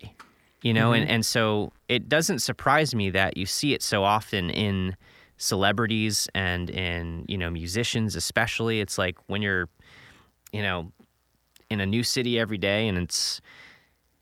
[0.61, 4.49] You know and and so it doesn't surprise me that you see it so often
[4.49, 4.95] in
[5.37, 8.79] celebrities and in you know musicians especially.
[8.79, 9.67] It's like when you're
[10.51, 10.91] you know
[11.69, 13.41] in a new city every day and it's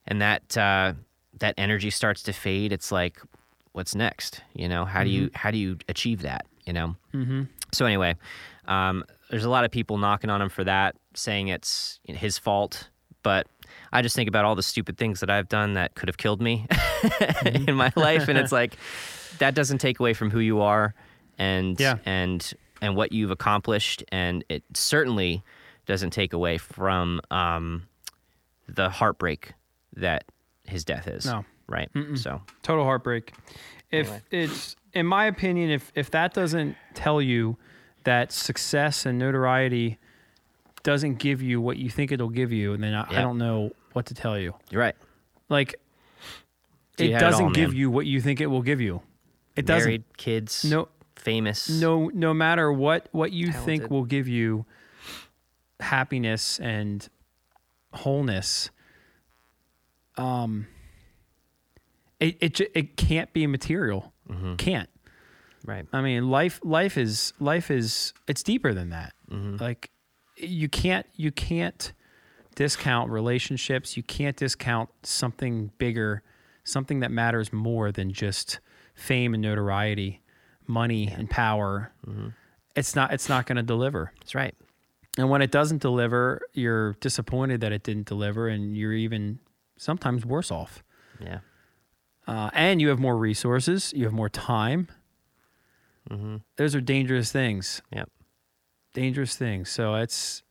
[0.07, 0.93] and that uh,
[1.39, 3.21] that energy starts to fade it's like
[3.73, 7.43] what's next you know how do you how do you achieve that you know mm-hmm.
[7.71, 8.15] so anyway
[8.67, 12.89] um, there's a lot of people knocking on him for that saying it's his fault
[13.23, 13.47] but
[13.91, 16.41] i just think about all the stupid things that i've done that could have killed
[16.41, 16.65] me
[17.45, 18.77] in my life and it's like
[19.39, 20.93] that doesn't take away from who you are
[21.37, 21.97] and Yeah.
[22.05, 25.43] and and what you've accomplished and it certainly
[25.85, 27.87] doesn't take away from um,
[28.67, 29.53] the heartbreak
[29.95, 30.25] that
[30.65, 31.43] his death is No.
[31.73, 33.33] Right so Total heartbreak.
[33.91, 34.21] If Anyway.
[34.31, 37.57] it's, in my opinion, if if that doesn't tell you
[38.05, 39.97] that success and notoriety
[40.83, 44.05] doesn't give you what you think it'll give you, then I, I don't know what
[44.07, 44.53] to tell you.
[44.69, 44.95] you're right
[45.49, 45.75] Like,
[46.97, 49.01] So it had it all, doesn't give you what you think it will give you.
[49.55, 49.87] It doesn't.
[49.87, 53.91] married kids No, famous no, no matter what what you think Talented.
[53.91, 54.65] will give you
[55.79, 57.07] happiness and
[57.93, 58.71] wholeness.
[60.17, 60.67] Um,
[62.23, 64.13] it it it can't be material.
[64.29, 64.55] Mm-hmm.
[64.55, 64.89] Can't.
[65.65, 69.13] right I mean, life life is life is it's deeper than that.
[69.29, 69.57] Mm-hmm.
[69.57, 69.91] Like
[70.37, 71.93] you can't you can't
[72.55, 73.97] discount relationships.
[73.97, 76.23] You can't discount something bigger,
[76.63, 78.59] something that matters more than just
[78.95, 80.21] fame and notoriety,
[80.67, 81.91] money and power.
[82.07, 82.29] Mm-hmm.
[82.75, 84.11] It's not it's not going to deliver.
[84.19, 84.55] that's right
[85.17, 89.39] And when it doesn't deliver, you're disappointed that it didn't deliver and you're even
[89.77, 90.83] sometimes worse off.
[91.19, 91.39] yeah
[92.27, 94.87] uh, and you have more resources, you have more time.
[96.09, 96.37] Mm-hmm.
[96.57, 97.81] Those are dangerous things.
[97.91, 98.09] Yep.
[98.93, 99.69] Dangerous things.
[99.69, 100.43] So it's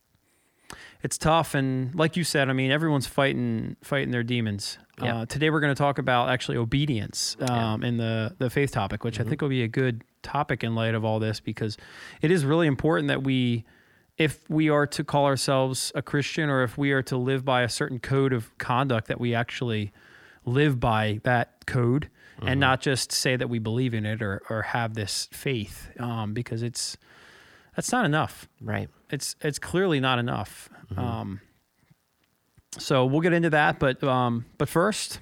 [1.02, 4.78] it's tough, and like you said, I mean, everyone's fighting fighting their demons.
[5.02, 5.14] Yep.
[5.14, 9.04] Uh, today, we're going to talk about actually obedience um, in the the faith topic,
[9.04, 11.76] which I think will be a good topic in light of all this because
[12.20, 13.64] it is really important that we.
[14.18, 17.62] If we are to call ourselves a Christian or if we are to live by
[17.62, 19.90] a certain code of conduct, that we actually
[20.44, 22.09] live by that code
[22.44, 26.35] and not just say that we believe in it or, or have this faith um,
[26.35, 26.96] because it's
[27.76, 28.48] that's not enough.
[28.61, 28.88] Right.
[29.11, 30.68] It's it's clearly not enough.
[30.96, 31.40] Um,
[32.78, 35.20] so we'll get into that but um, but first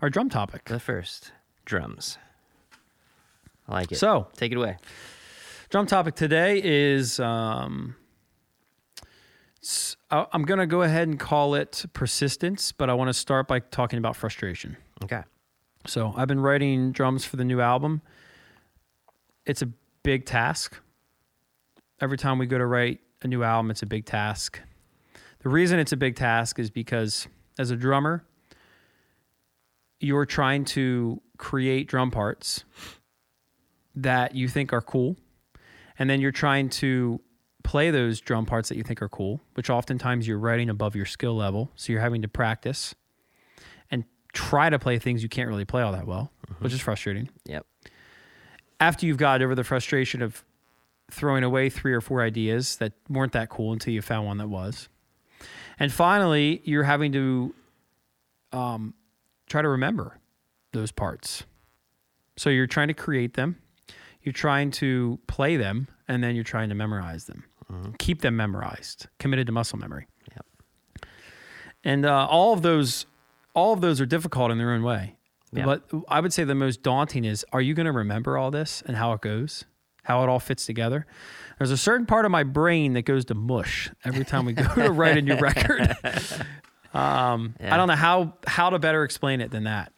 [0.00, 0.64] our drum topic.
[0.66, 1.32] The first
[1.64, 2.18] drums.
[3.68, 3.96] I like it.
[3.96, 4.76] So take it away.
[5.70, 7.96] drum topic today is um,
[10.14, 13.48] I- i'm going to go ahead and call it persistence but i want to start
[13.48, 15.22] by talking about frustration okay
[15.86, 18.00] So I've been writing drums for the new album.
[19.44, 19.68] It's a
[20.02, 20.80] big task.
[22.00, 24.60] Every time we go to write a new album, it's a big task.
[25.42, 28.24] The reason it's a big task is because as a drummer,
[30.00, 32.64] you're trying to create drum parts
[33.94, 35.16] that you think are cool.
[35.98, 37.20] And then you're trying to
[37.64, 41.06] play those drum parts that you think are cool, which oftentimes you're writing above your
[41.06, 41.72] skill level.
[41.74, 42.94] So you're having to practice
[43.90, 47.28] and try to play things you can't really play all that well, which is frustrating.
[47.44, 47.66] yep
[48.78, 50.44] After you've got over the frustration of
[51.10, 54.48] throwing away three or four ideas that weren't that cool until you found one that
[54.48, 54.88] was.
[55.78, 57.54] And finally, you're having to
[58.52, 58.94] um,
[59.48, 60.18] try to remember
[60.72, 61.44] those parts.
[62.36, 63.56] So you're trying to create them,
[64.22, 67.44] you're trying to play them, and then you're trying to memorize them.
[67.98, 70.06] Keep them memorized, committed to muscle memory.
[70.34, 70.46] Yep.
[71.82, 73.06] And uh, all of those,
[73.54, 75.16] all of those are difficult in their own way.
[75.52, 75.64] Yeah.
[75.66, 78.82] But I would say the most daunting is: Are you going to remember all this
[78.86, 79.64] and how it goes,
[80.04, 81.06] how it all fits together?
[81.58, 84.66] There's a certain part of my brain that goes to mush every time we go
[84.74, 85.96] to write a new record.
[86.92, 87.72] Um, Yeah.
[87.72, 89.92] I don't know how how to better explain it than that.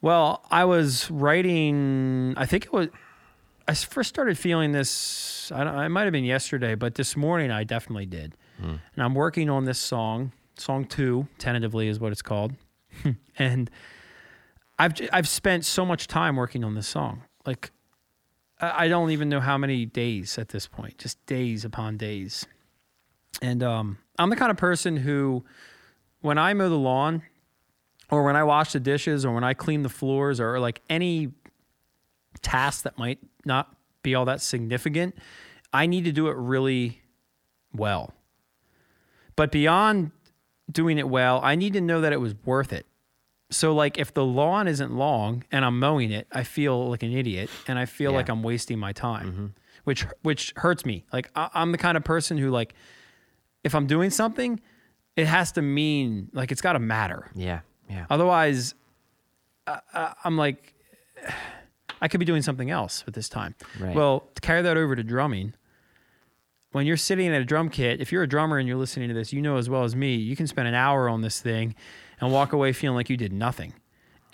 [0.00, 2.34] Well, I was writing.
[2.36, 2.88] I think it was.
[3.66, 5.50] I first started feeling this.
[5.52, 8.34] I don't, might have been yesterday, but this morning I definitely did.
[8.94, 12.52] And I'm working on this song, song two, tentatively is what it's called.
[13.38, 13.70] and
[14.78, 17.22] I've I've spent so much time working on this song.
[17.46, 17.72] Like
[18.60, 22.46] I I don't even know how many days at this point, just days upon days.
[23.42, 25.44] And um, I'm the kind of person who,
[26.20, 27.22] when I mow the lawn,
[28.10, 31.32] or when I wash the dishes, or when I clean the floors, or like any
[32.42, 35.16] task that might not be all that significant,
[35.72, 37.00] I need to do it really
[37.72, 38.12] well.
[39.36, 40.10] But beyond
[40.70, 42.86] doing it well, I need to know that it was worth it.
[43.50, 47.12] So like if the lawn isn't long and I'm mowing it, I feel like an
[47.12, 48.16] idiot and I feel Yeah.
[48.16, 49.46] like I'm wasting my time, mm-hmm.
[49.84, 51.04] which which hurts me.
[51.12, 52.74] Like I, I'm the kind of person who like
[53.62, 54.60] if I'm doing something,
[55.16, 57.30] it has to mean like it's got to matter.
[57.34, 57.60] Yeah.
[57.88, 58.06] Yeah.
[58.10, 58.74] Otherwise,
[60.24, 60.74] I'm like,
[62.04, 63.54] I could be doing something else at this time.
[63.80, 63.96] Right.
[63.96, 65.54] Well, to carry that over to drumming,
[66.72, 69.14] when you're sitting at a drum kit, if you're a drummer and you're listening to
[69.14, 71.74] this, you know as well as me, you can spend an hour on this thing
[72.20, 73.72] and walk away feeling like you did nothing.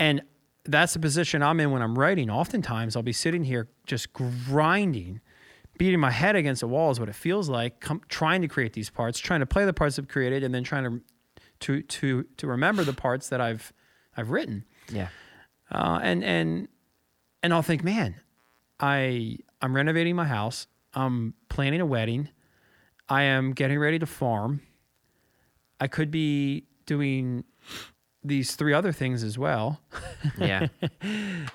[0.01, 0.21] And
[0.65, 2.29] that's the position I'm in when I'm writing.
[2.29, 5.21] Oftentimes, I'll be sitting here just grinding,
[5.79, 8.73] beating my head against the wall is what it feels like, com- trying to create
[8.73, 11.01] these parts, trying to play the parts I've created, and then trying to
[11.61, 13.73] to to to remember the parts that I've
[14.17, 14.65] I've written.
[14.93, 15.07] Yeah.
[15.71, 16.67] Uh, and and
[17.43, 18.17] and I'll think, man,
[18.79, 20.67] I I'm renovating my house.
[20.95, 22.29] I'm planning a wedding.
[23.09, 24.63] I am getting ready to farm.
[25.81, 27.45] I could be doing
[28.23, 29.81] these three other things as well.
[30.39, 30.69] Yeah.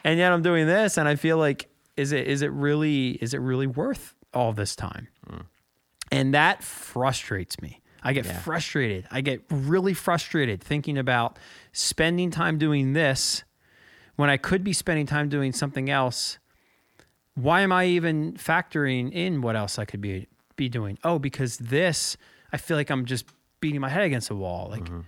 [0.04, 3.34] and yet I'm doing this and I feel like is it is it really is
[3.34, 5.08] it really worth all this time?
[5.28, 5.42] Hmm.
[6.12, 7.82] And that frustrates me.
[8.04, 8.38] I get Yeah.
[8.40, 9.08] frustrated.
[9.12, 11.40] I get really frustrated thinking about
[11.72, 13.44] spending time doing this
[14.16, 16.38] when I could be spending time doing something else.
[17.36, 20.98] Why am I even factoring in what else I could be be doing?
[21.04, 22.18] Oh, because this
[22.52, 23.26] I feel like I'm just
[23.60, 24.70] beating my head against a wall.
[24.70, 25.02] Like mm-hmm.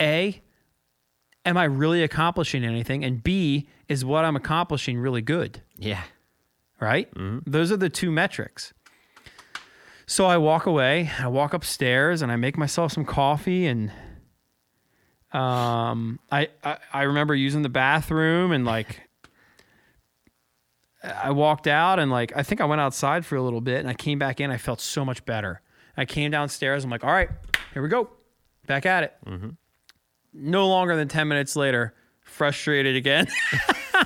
[0.00, 0.42] A,
[1.46, 3.04] am I really accomplishing anything?
[3.04, 5.62] And B, is what I'm accomplishing really good?
[5.78, 6.02] Yeah.
[6.80, 7.12] Right?
[7.14, 7.50] Mm-hmm.
[7.50, 8.74] Those are the two metrics.
[10.06, 13.90] So I walk away, I walk upstairs and I make myself some coffee and
[15.34, 19.00] um I, I I remember using the bathroom and like
[21.02, 23.88] I walked out and like I think I went outside for a little bit and
[23.88, 25.60] I came back in I felt so much better.
[25.96, 27.28] I came downstairs I'm like all right,
[27.72, 28.08] here we go.
[28.66, 29.14] Back at it.
[30.32, 33.26] No longer than 10 minutes later, frustrated again.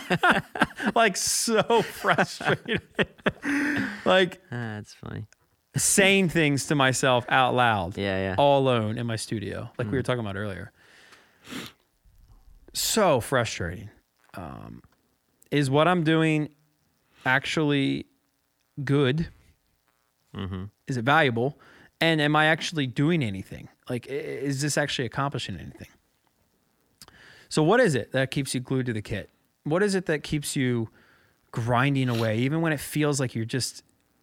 [0.94, 2.82] like so frustrated.
[4.04, 5.26] like Ah, that's funny.
[5.76, 7.96] saying things to myself out loud.
[7.96, 8.34] Yeah, yeah.
[8.38, 10.72] All alone in my studio, like we were talking about earlier.
[12.72, 13.90] So frustrating.
[14.34, 14.82] Um,
[15.50, 16.50] is what I'm doing
[17.24, 18.06] actually
[18.84, 19.28] good?
[20.86, 21.58] Is it valuable?
[22.00, 23.68] And am I actually doing anything?
[23.88, 25.88] Like, is this actually accomplishing anything?
[27.48, 29.30] So, what is it that keeps you glued to the kit?
[29.64, 30.90] What is it that keeps you
[31.50, 33.82] grinding away, even when it feels like you're just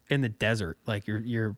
[0.09, 1.55] in the desert, like you're you're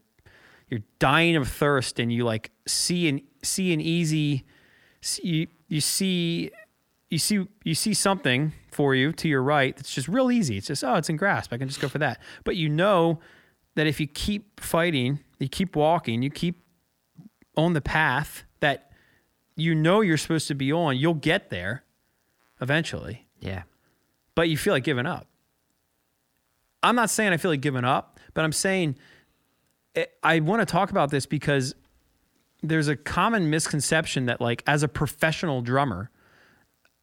[0.70, 4.46] you're dying of thirst, and you like see an see an easy,
[5.02, 6.52] see, you, see
[7.10, 10.58] you see you see something for you to your right that's just real easy.
[10.58, 11.54] It's just oh, it's in grasp.
[11.54, 12.20] I can just go for that.
[12.44, 13.20] But you know
[13.76, 16.64] that if you keep fighting, you keep walking, you keep
[17.56, 18.92] on the path that
[19.56, 21.84] you know you're supposed to be on, you'll get there
[22.62, 23.28] eventually.
[23.40, 23.64] Yeah.
[24.36, 25.28] But you feel like giving up.
[26.84, 28.98] I'm not saying I feel like giving up, but I'm saying
[29.96, 31.74] eh, I- I want to talk about this because
[32.64, 36.10] there's a common misconception that like as a professional drummer,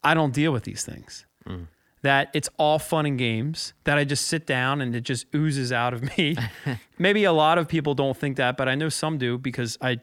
[0.02, 1.26] I don't deal with these things.
[1.46, 1.68] Mm.
[2.02, 5.72] That it's all fun and games, that I just sit down and it just oozes
[5.72, 6.36] out of me.
[6.98, 10.00] Maybe a lot of people don't think that, but I know some do because I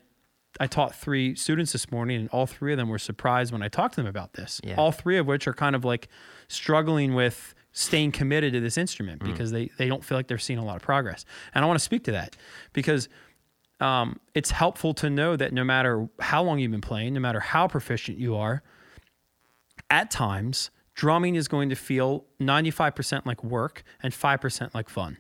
[0.60, 3.68] I taught three students this morning and all three of them were surprised when I
[3.68, 4.60] talked to them about this.
[4.64, 4.76] Yeah.
[4.76, 6.10] All three of which are kind of like
[6.48, 9.28] struggling with staying committed to this instrument mm.
[9.28, 11.24] because they, they don't feel like they're seeing a lot of progress.
[11.54, 12.36] And I want to speak to that
[12.74, 13.08] because
[13.82, 17.40] um, it's helpful to know that no matter how long you've been playing, no matter
[17.40, 18.62] how proficient you are,
[19.90, 25.18] at times drumming is going to feel 95% like work and 5% like fun.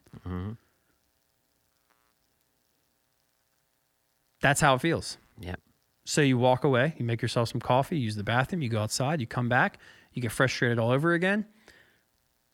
[4.41, 5.17] That's how it feels.
[5.39, 5.59] Yep.
[6.05, 8.79] So you walk away, you make yourself some coffee, you use the bathroom, you go
[8.79, 9.79] outside, you come back,
[10.13, 11.45] you get frustrated all over again.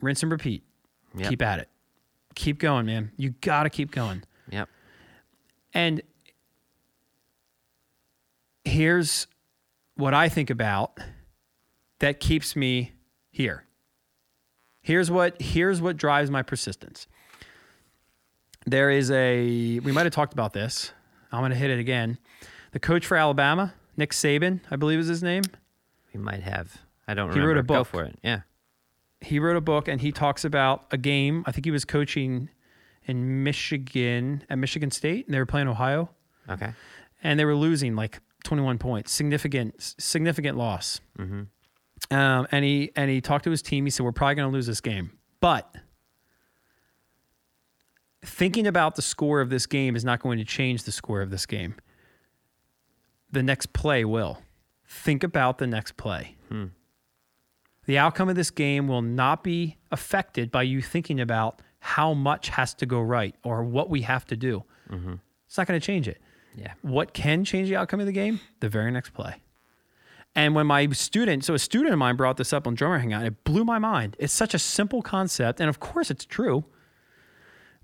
[0.01, 0.63] Rinse and repeat.
[1.15, 1.29] Yep.
[1.29, 1.69] Keep at it.
[2.35, 3.11] Keep going, man.
[3.17, 4.23] You got to keep going.
[4.51, 4.69] Yep.
[5.77, 6.01] And
[8.65, 9.27] here's
[9.93, 10.97] what I think about
[11.99, 12.93] that keeps me
[13.29, 13.63] here.
[14.81, 17.05] Here's what here's what drives my persistence.
[18.65, 20.93] There is a we might have talked about this.
[21.31, 22.17] I'm going to hit it again.
[22.71, 25.43] The coach for Alabama, Nick Saban, I believe is his name.
[26.11, 26.81] We might have.
[27.07, 27.39] I don't remember.
[27.39, 28.17] He wrote a book Go for it.
[28.23, 28.41] Yeah.
[29.21, 31.43] He wrote a book and he talks about a game.
[31.45, 32.49] I think he was coaching
[33.07, 36.09] in Michigan at Michigan State and they were playing Ohio.
[36.49, 36.71] Okay.
[37.23, 41.01] and they were losing like 21 points, significant significant loss.
[41.19, 43.85] Um, and he and he talked to his team.
[43.85, 45.75] He said, "We're probably going to lose this game, but
[48.23, 51.29] thinking about the score of this game is not going to change the score of
[51.31, 51.75] this game.
[53.31, 54.41] The next play will.
[54.89, 56.35] think about the next play.
[57.85, 62.49] The outcome of this game will not be affected by you thinking about how much
[62.49, 64.61] has to go right or what we have to do.
[64.91, 65.15] Mm-hmm.
[65.45, 66.19] It's not going to change it.
[66.53, 66.73] Yeah.
[66.81, 68.41] What can change the outcome of the game?
[68.59, 69.37] The very next play.
[70.35, 73.19] And when my student, so a student of mine brought this up on Drummer Hangout,
[73.19, 74.17] and it blew my mind.
[74.19, 75.61] It's such a simple concept.
[75.61, 76.65] And of course it's true,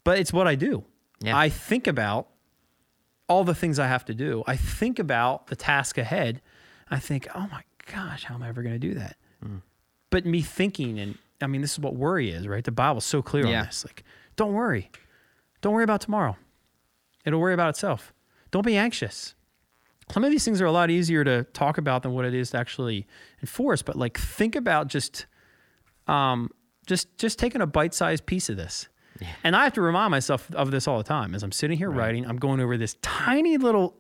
[0.04, 0.84] but it's what I do.
[1.22, 1.38] Yeah.
[1.38, 2.28] I think about
[3.30, 4.44] all the things I have to do.
[4.46, 6.42] I think about the task ahead.
[6.92, 9.16] I think, oh my gosh, how am I ever going to do that?
[9.44, 9.62] Mm.
[10.10, 12.64] But me thinking, and I mean, this is what worry is, right?
[12.64, 13.60] The Bible's so clear Yeah.
[13.62, 13.84] on this.
[13.86, 14.04] Like,
[14.36, 14.90] don't worry.
[15.62, 16.38] Don't worry about tomorrow.
[17.26, 18.14] It'll worry about itself.
[18.52, 19.36] Don't be anxious.
[20.12, 22.52] Some of these things are a lot easier to talk about than what it is
[22.52, 23.08] to actually
[23.42, 23.82] enforce.
[23.82, 25.26] But like, think about just,
[26.08, 26.50] um,
[26.86, 28.90] just just taking a bite-sized piece of this.
[29.44, 31.90] And I have to remind myself of this all the time as I'm sitting here
[31.90, 32.26] writing.
[32.26, 33.96] I'm going over this tiny little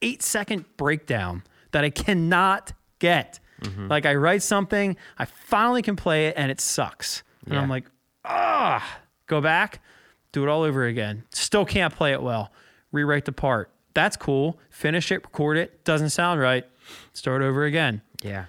[0.00, 3.38] eight-second breakdown that I cannot get.
[3.88, 7.22] Like I write something, I finally can play it, and it sucks.
[7.46, 7.84] And I'm like,
[8.24, 9.80] ah, go back,
[10.32, 11.24] do it all over again.
[11.30, 12.52] Still can't play it well.
[12.92, 13.70] Rewrite the part.
[13.94, 14.58] That's cool.
[14.70, 15.84] Finish it, record it.
[15.84, 16.64] Doesn't sound right.
[17.12, 18.02] Start over again.
[18.22, 18.46] Yeah.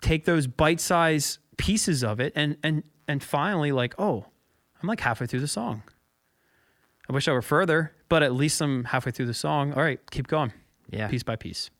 [0.00, 4.26] Take those bite-sized pieces of it and and and finally like, oh,
[4.80, 5.82] I'm like halfway through the song.
[7.08, 9.72] I wish I were further, but at least I'm halfway through the song.
[9.72, 10.52] All right, keep going.
[10.90, 11.08] Yeah.
[11.08, 11.70] Piece by piece.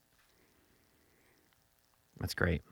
[2.20, 2.62] That's great.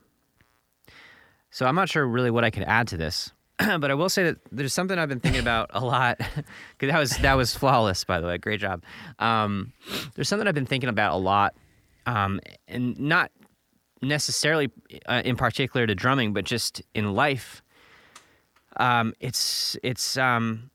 [1.50, 4.24] So I'm not sure really what I could add to this, but I will say
[4.24, 6.18] that there's something I've been thinking about a lot.
[6.78, 8.38] 'Cause that was that was flawless, by the way.
[8.38, 8.82] Great job.
[9.18, 9.72] Um,
[10.14, 11.54] there's something I've been thinking about a lot,
[12.06, 13.30] um, and not
[14.02, 14.70] necessarily
[15.06, 17.62] uh, in particular to drumming, but just in life.
[18.78, 20.70] Um, it's it's um,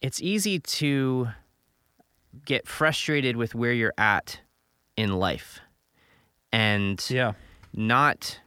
[0.00, 1.30] it's easy to
[2.44, 4.38] get frustrated with where you're at
[4.96, 5.58] in life,
[6.52, 7.32] and Yeah.
[7.72, 8.40] Not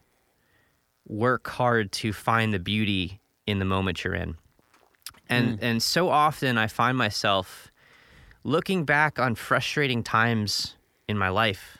[1.07, 4.35] work hard to find the beauty in the moment you're in.
[5.29, 7.71] And and so often I find myself
[8.43, 10.75] looking back on frustrating times
[11.07, 11.77] in my life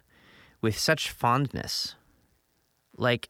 [0.62, 1.96] with such fondness.
[2.98, 3.30] Like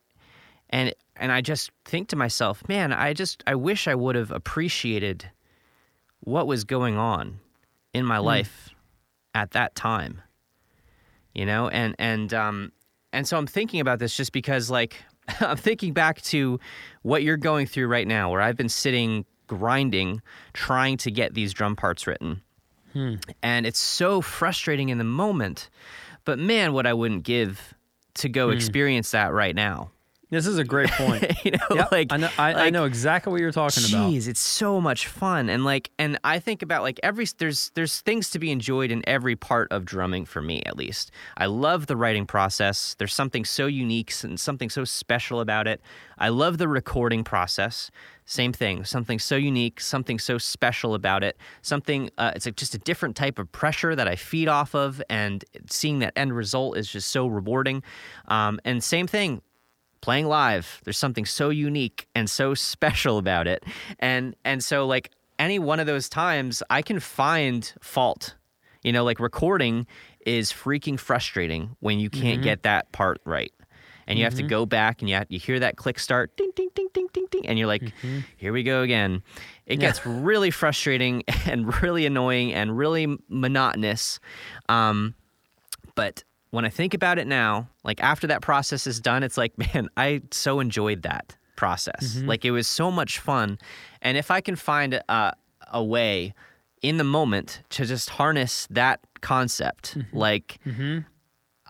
[0.70, 4.32] and and I just think to myself, man, I just I wish I would have
[4.32, 5.30] appreciated
[6.22, 7.39] what was going on
[7.93, 8.70] in my life
[9.36, 10.22] at that time
[11.34, 12.72] you know and and um
[13.14, 15.01] and so i'm thinking about this just because like
[15.39, 16.59] i'm thinking back to
[17.03, 20.22] what you're going through right now where i've been sitting grinding
[20.53, 22.41] trying to get these drum parts written.
[22.93, 23.16] Hmm.
[23.41, 25.70] And it's so frustrating in the moment
[26.26, 27.74] but man what i wouldn't give
[28.16, 28.55] to go hmm.
[28.55, 29.91] experience that right now
[30.34, 31.23] This is a great point.
[31.45, 34.11] you know Yep, like I know, I, I know exactly what you're talking about.
[34.11, 38.01] Jeez, it's so much fun, and like, and I think about like every there's there's
[38.01, 41.11] things to be enjoyed in every part of drumming for me at least.
[41.38, 42.95] I love the writing process.
[42.97, 45.81] There's something so unique and something so special about it.
[46.17, 47.91] I love the recording process.
[48.25, 51.38] Same thing, something so unique, something so special about it.
[51.61, 55.01] Something uh, it's like just a different type of pressure that I feed off of,
[55.09, 57.84] and seeing that end result is just so rewarding.
[58.27, 59.41] Um, and same thing,
[60.03, 63.63] playing live there's something so unique and so special about it.
[63.99, 68.35] And and so like any one of those times i can find fault.
[68.81, 69.87] You know like recording
[70.25, 72.43] is freaking frustrating when you can't mm-hmm.
[72.43, 73.53] get that part right.
[74.05, 74.49] And you have to mm-hmm.
[74.49, 77.27] go back and you have, you hear that click start ding ding ding ding ding
[77.31, 78.19] ding and you're like mm-hmm.
[78.35, 79.23] here we go again.
[79.65, 84.19] It gets really frustrating and really annoying and really monotonous.
[84.67, 85.15] Um,
[85.95, 89.57] but when I think about it now, like after that process is done, it's like,
[89.73, 92.17] man, I so enjoyed that process.
[92.17, 92.27] Mm-hmm.
[92.27, 93.57] Like it was so much fun.
[94.03, 95.33] And if I can find a,
[95.71, 96.35] a way
[96.83, 100.15] in the moment to just harness that concept, mm-hmm.
[100.15, 100.99] like mm-hmm.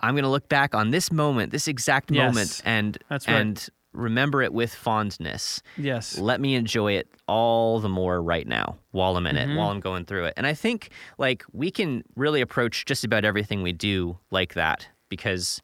[0.01, 2.33] I'm going to look back on this moment, this exact Yes.
[2.33, 3.37] moment, and That's right.
[3.37, 6.17] and remember it with fondness Yes.
[6.17, 9.51] let me enjoy it all the more right now while I'm in Mm-hmm.
[9.51, 10.33] it, while I'm going through it.
[10.37, 14.87] And I think like we can really approach just about everything we do like that
[15.09, 15.61] because,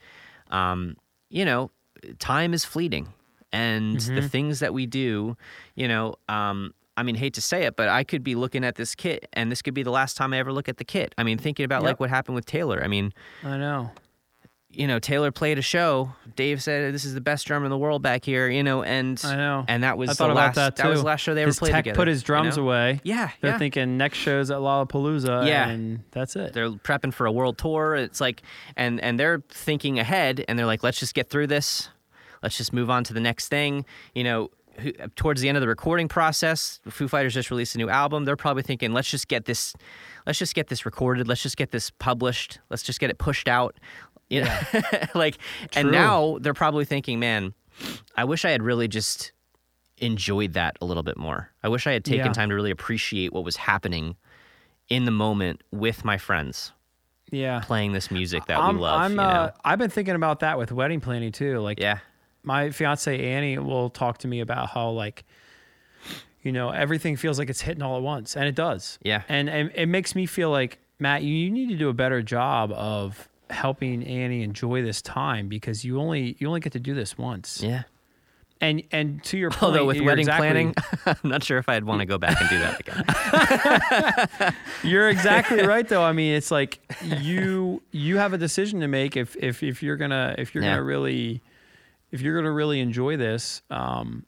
[0.52, 0.96] um,
[1.30, 1.72] you know,
[2.20, 3.08] time is fleeting
[3.52, 4.16] and Mm-hmm.
[4.16, 5.36] the things that we do,
[5.76, 8.76] you know, um, I mean, hate to say it, but I could be looking at
[8.76, 11.16] this kit and this could be the last time I ever look at the kit.
[11.18, 11.90] I mean, thinking about Yep.
[11.90, 12.82] like what happened with Taylor.
[12.84, 13.14] I mean,
[13.44, 13.92] I know.
[14.72, 16.12] You know, Taylor played a show.
[16.36, 19.20] Dave said this is the best drummer in the world back here, you know, and
[19.26, 19.66] I know.
[19.68, 20.90] and that was I thought the about last that too.
[20.90, 21.96] was the last show they ever his played tech together.
[21.96, 22.64] put his you drums know?
[22.64, 23.02] away.
[23.04, 23.58] Yeah, They're yeah.
[23.58, 25.48] thinking next show's at Lollapalooza.
[25.48, 25.68] Yeah.
[25.70, 26.54] And that's it.
[26.54, 27.96] they're prepping for a world tour.
[27.96, 28.44] It's like,
[28.76, 31.90] and and they're thinking ahead, and they're like, let's just get through this.
[32.44, 33.86] Let's just move on to the next thing.
[34.14, 37.78] You know, who, towards the end of the recording process, Foo Fighters just released a
[37.80, 38.24] new album.
[38.24, 39.74] They're probably thinking, let's just get this,
[40.26, 41.28] let's just get this recorded.
[41.28, 42.60] Let's just get this published.
[42.70, 43.76] Let's just get it pushed out.
[44.30, 44.60] You know?
[45.16, 45.38] like,
[45.76, 47.54] and now they're probably thinking, man,
[48.16, 49.32] I wish I had really just
[49.98, 51.50] enjoyed that a little bit more.
[51.64, 52.32] I wish I had taken Yeah.
[52.34, 54.16] time to really appreciate what was happening
[54.88, 56.72] in the moment with my friends
[57.32, 57.60] Yeah.
[57.64, 59.02] playing this music that I'm, we love.
[59.02, 59.24] I'm, you know?
[59.24, 61.60] uh, I've been thinking about that with wedding planning too.
[61.60, 62.00] Like, yeah.
[62.44, 65.26] my fiance Annie will talk to me about how like
[66.42, 69.24] you know everything feels like it's hitting all at once and it does Yeah.
[69.30, 72.22] and, and it makes me feel like Matt you, you need to do a better
[72.22, 76.94] job of helping Annie enjoy this time because you only you only get to do
[76.94, 77.84] this once Yeah.
[78.62, 80.74] and and to your point Although with wedding exactly- planning,
[81.06, 82.80] I'm not sure if I'd want to go back and do that
[84.40, 84.54] again.
[84.84, 86.04] You're exactly right, though.
[86.04, 89.98] I mean, it's like you you have a decision to make if if if you're
[89.98, 90.72] gonna if you're Yeah.
[90.72, 91.42] gonna really
[92.12, 93.62] if you're gonna really enjoy this.
[93.70, 94.26] Um,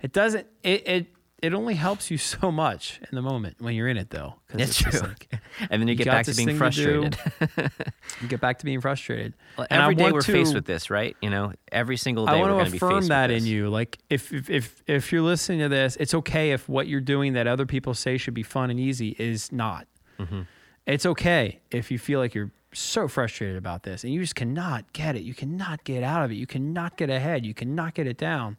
[0.00, 1.06] it doesn't it it
[1.42, 4.36] it only helps you so much in the moment when you're in it, though.
[4.54, 5.00] It's true.
[5.00, 5.28] like,
[5.70, 7.18] and then you get back to being to frustrated.
[8.20, 9.34] you get back to being frustrated.
[9.58, 11.16] Well, And every day we're to- faced with this, right?
[11.20, 13.68] You know, every single day I we're want going to affirm faced that in you.
[13.68, 17.32] Like if, if if if you're listening to this, it's okay if what you're doing
[17.34, 19.86] that other people say should be fun and easy is not.
[20.18, 20.42] Mm-hmm.
[20.86, 24.92] It's okay if you feel like you're so frustrated about this and you just cannot
[24.92, 25.22] get it.
[25.22, 26.34] You cannot get out of it.
[26.36, 27.44] You cannot get ahead.
[27.44, 28.56] You cannot get it down.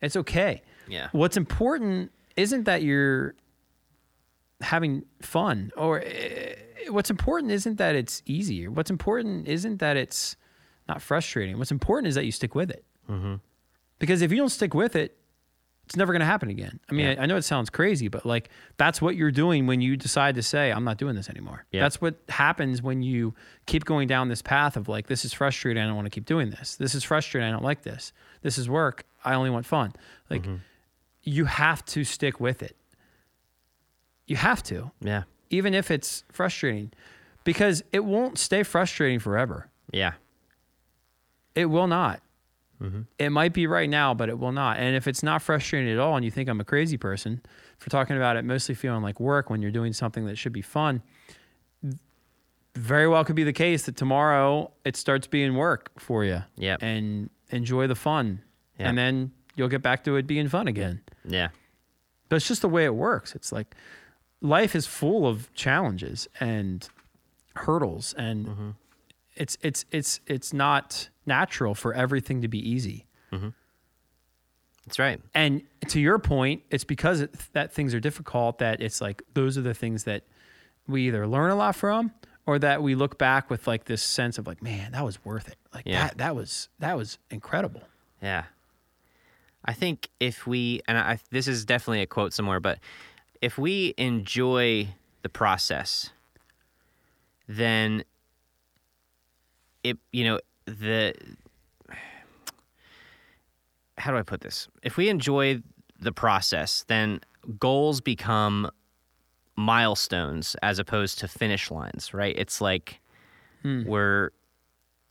[0.00, 0.62] It's okay.
[0.88, 1.08] Yeah.
[1.12, 3.34] What's important isn't that you're
[4.60, 6.54] having fun or eh,
[6.88, 8.68] what's important isn't that it's easy.
[8.68, 10.36] What's important isn't that it's
[10.88, 11.58] not frustrating.
[11.58, 12.84] What's important is that you stick with it.
[13.10, 13.34] Mm-hmm.
[13.98, 15.16] Because if you don't stick with it,
[15.86, 16.80] it's never going to happen again.
[16.90, 17.16] I mean, Yeah.
[17.18, 20.34] I, I know it sounds crazy, but like that's what you're doing when you decide
[20.36, 21.66] to say, I'm not doing this anymore.
[21.72, 21.82] Yeah.
[21.82, 23.34] That's what happens when you
[23.66, 25.82] keep going down this path of like, this is frustrating.
[25.82, 26.76] I don't want to keep doing this.
[26.76, 27.46] This is frustrating.
[27.48, 28.12] I don't like this.
[28.42, 29.04] This is work.
[29.24, 29.92] I only want fun.
[30.30, 30.56] Like, Mm-hmm.
[31.24, 32.76] You have to stick with it.
[34.26, 35.24] You have to, Yeah.
[35.50, 36.92] even if it's frustrating,
[37.44, 39.68] because it won't stay frustrating forever.
[39.92, 40.12] Yeah.
[41.54, 42.20] It will not.
[42.80, 43.02] Mm-hmm.
[43.18, 44.78] It might be right now, but it will not.
[44.78, 47.40] And if it's not frustrating at all, and you think I'm a crazy person
[47.78, 50.62] for talking about it mostly feeling like work when you're doing something that should be
[50.62, 51.02] fun,
[52.74, 56.42] very well could be the case that tomorrow it starts being work for you.
[56.56, 56.76] Yeah.
[56.80, 58.40] And enjoy the fun.
[58.78, 58.88] Yeah.
[58.88, 61.00] And then you'll get back to it being fun again.
[61.24, 61.48] Yeah.
[62.28, 63.34] But it's just the way it works.
[63.34, 63.74] It's like
[64.40, 66.88] life is full of challenges and
[67.56, 68.70] hurdles and Mm-hmm.
[69.36, 73.06] it's it's it's it's not natural for everything to be easy.
[74.86, 75.18] That's right.
[75.34, 79.56] And to your point, it's because it, that things are difficult that it's like those
[79.56, 80.24] are the things that
[80.86, 82.12] we either learn a lot from
[82.46, 85.48] or that we look back with like this sense of like, man, that was worth
[85.48, 85.56] it.
[85.72, 86.08] Like Yeah.
[86.08, 87.82] that that was that was incredible.
[88.22, 88.44] Yeah.
[89.64, 92.78] I think if we, and I, this is definitely a quote somewhere, but
[93.40, 94.88] if we enjoy
[95.22, 96.10] the process,
[97.48, 98.04] then
[99.82, 101.14] it, you know, the,
[103.98, 104.68] how do I put this?
[104.82, 105.62] If we enjoy
[105.98, 107.20] the process, then
[107.58, 108.70] goals become
[109.56, 112.34] milestones as opposed to finish lines, right?
[112.36, 113.00] It's like
[113.62, 113.84] hmm.
[113.84, 114.32] we're, like-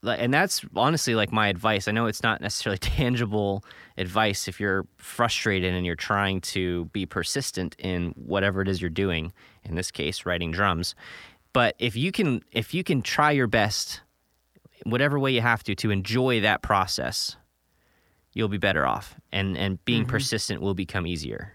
[0.04, 1.88] and that's honestly like my advice.
[1.88, 3.64] I know it's not necessarily tangible
[3.98, 8.90] advice if you're frustrated and you're trying to be persistent in whatever it is you're
[8.90, 9.34] doing.
[9.64, 10.94] In this case, writing drums.
[11.54, 14.02] But if you can, if you can try your best,
[14.86, 17.38] whatever way you have to, to enjoy that process,
[18.34, 20.12] you'll be better off, and and being mm-hmm.
[20.12, 21.54] persistent will become easier.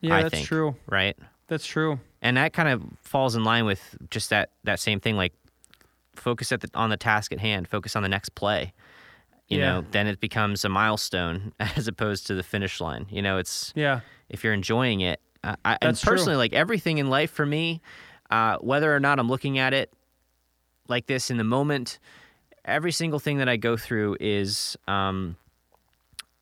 [0.00, 0.76] Yeah, I that's think, true.
[0.86, 1.16] right?
[1.48, 1.98] That's true.
[2.22, 5.32] and that kind of falls in line with just that that same thing like
[6.20, 8.72] focus at the, on the task at hand focus on the next play
[9.48, 9.66] you Yeah.
[9.80, 13.72] know then it becomes a milestone as opposed to the finish line you know it's
[13.74, 14.00] Yeah.
[14.28, 16.12] if you're enjoying it uh, I, and That's true.
[16.12, 17.80] personally like everything in life for me
[18.30, 19.92] uh, whether or not i'm looking at it
[20.88, 21.98] like this in the moment
[22.64, 25.36] every single thing that i go through is um,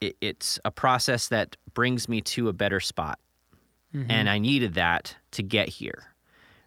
[0.01, 3.19] it, it's a process that brings me to a better spot
[4.07, 6.13] and I needed that to get here.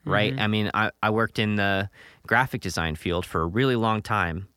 [0.05, 0.33] Right?
[0.33, 0.43] Mm-hmm.
[0.43, 1.89] I mean, I, I worked in the
[2.27, 4.49] graphic design field for a really long time.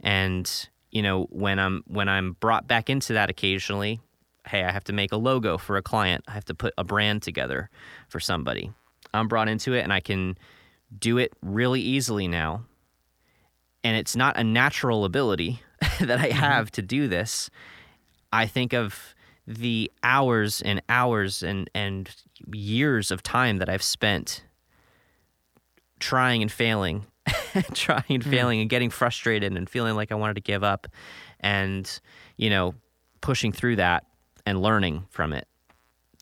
[0.00, 4.00] And, you know, when I'm when I'm brought back into that occasionally,
[4.46, 6.24] hey, I have to make a logo for a client.
[6.28, 7.68] I have to put a brand together
[8.08, 8.72] for somebody.
[9.12, 10.38] I'm brought into it and I can
[10.98, 12.64] do it really easily now.
[13.82, 15.62] And it's not a natural ability
[16.00, 16.38] that I mm-hmm.
[16.38, 17.50] have to do this.
[18.32, 19.14] I think of
[19.46, 22.10] the hours and hours and, and
[22.52, 24.42] years of time that I've spent
[26.00, 27.06] trying and failing,
[27.74, 28.30] trying and hmm.
[28.30, 30.86] failing and getting frustrated and feeling like I wanted to give up
[31.40, 32.00] and,
[32.36, 32.74] you know,
[33.20, 34.04] pushing through that
[34.44, 35.46] and learning from it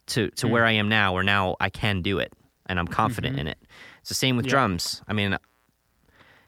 [0.07, 0.69] to, to where hmm.
[0.69, 2.33] I am now, where now I can do it
[2.65, 3.41] and I'm confident mm-hmm.
[3.41, 3.57] in it.
[3.99, 4.51] It's the same with Yeah.
[4.51, 5.01] drums.
[5.07, 5.37] I mean,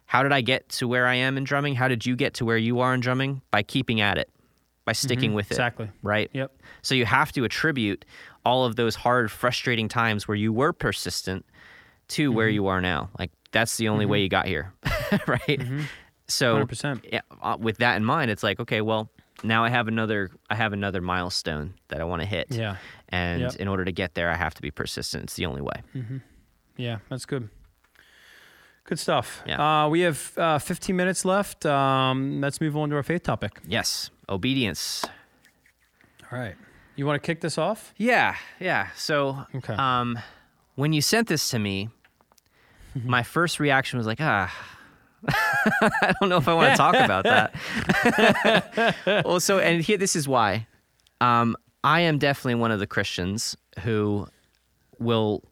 [0.05, 1.75] how did I get to where I am in drumming?
[1.75, 3.41] How did you get to where you are in drumming?
[3.51, 4.29] By keeping at it,
[4.85, 5.05] by mm-hmm.
[5.05, 5.55] sticking with it.
[5.55, 5.89] Exactly.
[6.01, 6.29] Right?
[6.33, 6.55] Yep.
[6.81, 8.05] So you have to attribute
[8.45, 11.45] all of those hard, frustrating times where you were persistent
[12.09, 13.09] to where you are now.
[13.19, 14.73] Like that's the only way you got here,
[15.27, 15.61] right?
[16.27, 17.05] So 100%.
[17.11, 19.09] yeah, uh, with that in mind, it's like okay, well,
[19.43, 22.47] now I have another I have another milestone that I want to hit.
[22.51, 22.77] Yeah.
[23.09, 23.55] And Yep.
[23.55, 25.23] in order to get there, I have to be persistent.
[25.25, 25.83] It's the only way.
[26.75, 27.49] Yeah, that's good.
[28.83, 29.43] Good stuff.
[29.45, 29.85] Yeah.
[29.85, 31.65] Uh, we have uh, 15 minutes left.
[31.65, 33.59] Um, let's move on to our faith topic.
[33.67, 35.03] Yes, obedience.
[36.31, 36.55] All right.
[36.95, 37.93] You want to kick this off?
[37.97, 38.87] Yeah, yeah.
[38.95, 39.73] So, Okay.
[39.73, 40.17] um,
[40.75, 41.89] when you sent this to me,
[43.05, 44.53] my first reaction was like, ah,
[45.29, 48.95] I don't know if I want to talk about that.
[49.25, 50.67] well, so, and here, this is why.
[51.21, 54.27] Um, I am definitely one of the Christians who
[54.99, 55.43] will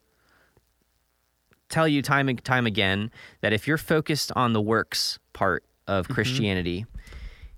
[1.69, 6.07] tell you time and time again that if you're focused on the works part of
[6.07, 6.85] Christianity,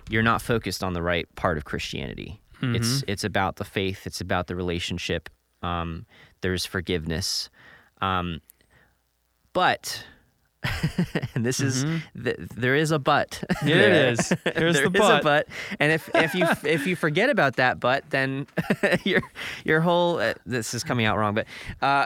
[0.09, 2.41] you're not focused on the right part of Christianity.
[2.75, 4.07] It's it's about the faith.
[4.07, 5.29] It's about the relationship.
[5.61, 6.05] Um,
[6.41, 7.49] there's forgiveness,
[8.01, 8.41] um,
[9.58, 10.05] but
[11.34, 11.84] and this is
[12.24, 13.43] th- there is a but.
[13.66, 14.12] Yeah, it there.
[14.12, 14.34] is.
[14.55, 15.22] Here's There the is but.
[15.22, 15.47] a but,
[15.80, 18.45] and if if you if you forget about that but, then
[19.03, 19.24] your
[19.64, 21.47] your whole uh, this is coming out wrong, but
[21.82, 22.05] uh,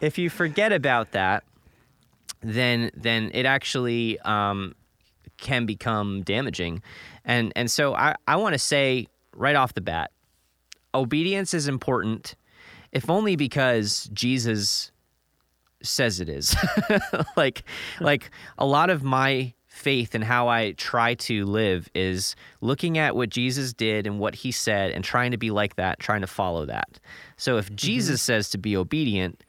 [0.00, 1.44] if you forget about that,
[2.40, 4.74] then then it actually um,
[5.36, 6.80] can become damaging,
[7.22, 10.10] and and so I I want to say right off the bat,
[10.94, 12.34] obedience is important,
[12.92, 14.91] if only because Jesus
[15.82, 16.54] says it is.
[17.36, 17.64] like
[18.00, 23.16] like a lot of my faith and how I try to live is looking at
[23.16, 26.26] what Jesus did and what he said and trying to be like that, trying to
[26.26, 27.00] follow that.
[27.36, 29.42] So if Jesus says to be obedient,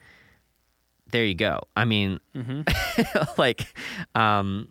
[1.11, 1.61] there you go.
[1.75, 2.19] I mean,
[3.37, 3.75] like,
[4.15, 4.69] um,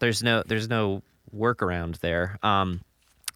[0.00, 1.02] there's no there's no
[1.36, 2.38] workaround there.
[2.42, 2.80] Um,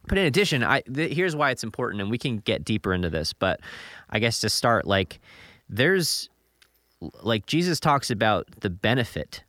[0.07, 3.11] but in addition, I th- here's why it's important, and we can get deeper into
[3.11, 3.33] this.
[3.33, 3.61] But
[4.09, 5.21] I guess to start, like,
[5.69, 6.31] there's
[7.01, 9.43] like Jesus talks about the benefit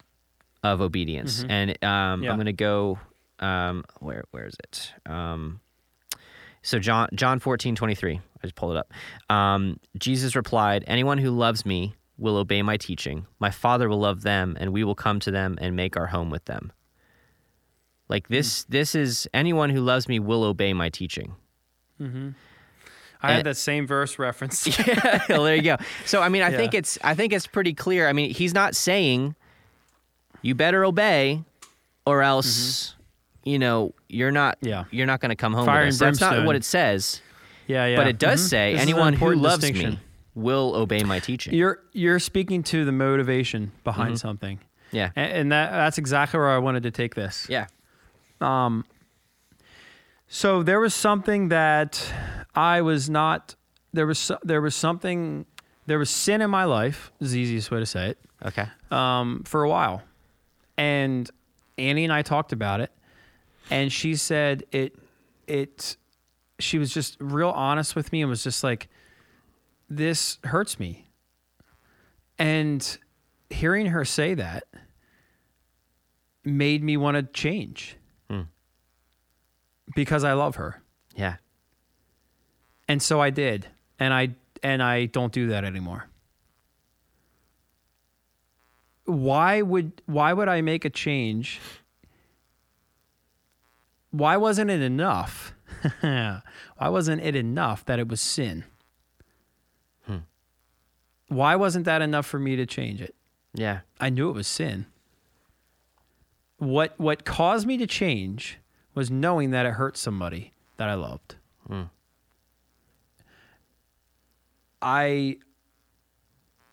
[0.64, 2.32] of obedience, and um, Yeah.
[2.32, 3.00] I'm going to go
[3.40, 4.94] um, where where is it?
[5.06, 5.62] Um,
[6.62, 8.16] so John John 14, 23.
[8.18, 8.94] I just pulled it up.
[9.36, 13.26] Um, Jesus replied, Anyone who loves me will obey my teaching.
[13.40, 16.30] My Father will love them, and we will come to them and make our home
[16.30, 16.72] with them.
[18.10, 21.36] Like this, this is anyone who loves me will obey my teaching.
[23.22, 24.66] I had that same verse reference.
[24.88, 25.78] yeah, well, there you go.
[26.06, 26.58] So I mean, I Yeah.
[26.58, 28.08] think it's I think it's pretty clear.
[28.08, 29.36] I mean, he's not saying
[30.42, 31.44] you better obey,
[32.06, 32.96] or else
[33.44, 34.68] you know you're not Mm-hmm.
[34.70, 34.84] Yeah.
[34.92, 36.00] you're not going to come home Fire with us.
[36.00, 37.22] That's not what it says.
[37.68, 37.98] yeah, yeah.
[37.98, 38.50] But it does Mhm.
[38.50, 40.00] say This is an anyone who loves me
[40.36, 41.54] will obey my teaching.
[41.54, 44.16] You're you're speaking to the motivation behind Mm-hmm.
[44.28, 44.60] something,
[44.92, 47.48] yeah, and, and that that's exactly where I wanted to take this.
[47.50, 47.68] yeah,
[48.40, 48.86] Um.
[50.28, 52.14] So there was something that
[52.60, 53.56] I was not.
[53.94, 55.46] There was there was something.
[55.86, 57.12] There was sin in my life.
[57.20, 58.18] Is the easiest way to say it.
[58.46, 60.04] okay, um, for a while,
[60.78, 61.30] and
[61.78, 62.92] Annie and I talked about it,
[63.70, 64.96] and she said it
[65.48, 65.96] it.
[66.60, 68.90] She was just real honest with me and was just like,
[69.90, 71.08] "This hurts me,"
[72.38, 72.98] and
[73.50, 74.66] hearing her say that
[76.44, 77.96] made me want to change
[78.30, 78.42] Hmm.
[79.96, 80.82] because I love her.
[81.16, 81.38] yeah,
[82.90, 83.68] And so I did.
[84.00, 84.32] And I
[84.64, 86.08] and I don't do that anymore.
[89.06, 91.62] Why would why would I make a change?
[94.12, 95.54] Why wasn't it enough?
[96.02, 96.42] why
[96.80, 98.66] wasn't it enough that it was sin?
[100.06, 100.18] Hmm.
[101.28, 103.16] Why wasn't that enough for me to change it?
[103.54, 104.86] yeah, I knew it was sin.
[106.58, 108.60] What what caused me to change
[108.96, 111.36] was knowing that it hurt somebody that I loved.
[111.68, 111.84] Hmm.
[114.82, 115.38] I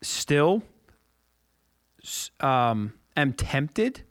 [0.03, 0.63] still
[2.41, 4.03] um, am tempted,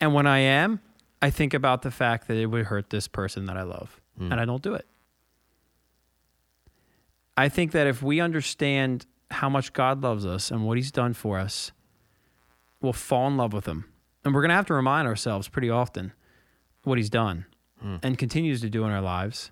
[0.00, 0.80] and when I am,
[1.22, 4.34] I think about the fact that it would hurt this person that I love, and
[4.40, 4.86] I don't do it.
[7.36, 11.14] I think that if we understand how much God loves us and what He's done
[11.14, 11.72] for us,
[12.80, 13.86] we'll fall in love with Him.
[14.24, 16.12] And we're going to have to remind ourselves pretty often
[16.84, 17.46] what He's done
[18.02, 19.50] and continues to do in our lives.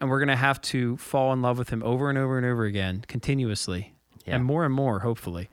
[0.00, 2.46] And we're going to have to fall in love with Him over and over and
[2.46, 3.94] over again, continuously,
[4.24, 4.36] Yeah.
[4.36, 5.48] and more and more, hopefully.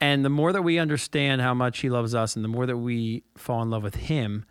[0.00, 2.76] And the more that we understand how much He loves us and the more that
[2.76, 4.44] we fall in love with Him,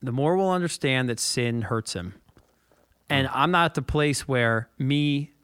[0.00, 2.14] the more we'll understand that sin hurts Him.
[3.08, 3.32] And hmm.
[3.34, 5.34] I'm not at the place where me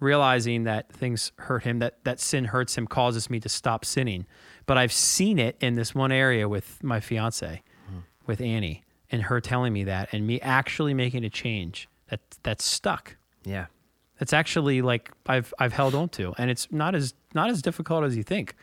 [0.00, 4.26] realizing that things hurt him, that that sin hurts him, causes me to stop sinning.
[4.66, 7.98] But I've seen it in this one area with my fiance, hmm.
[8.26, 12.64] with Annie, and her telling me that, and me actually making a change that that's
[12.64, 13.16] stuck.
[13.44, 13.66] Yeah.
[14.18, 18.04] That's actually like I've I've held on to, and it's not as not as difficult
[18.04, 18.54] as you think.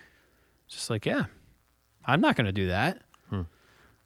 [0.66, 1.26] It's just like, yeah,
[2.06, 3.02] I'm not going to do that.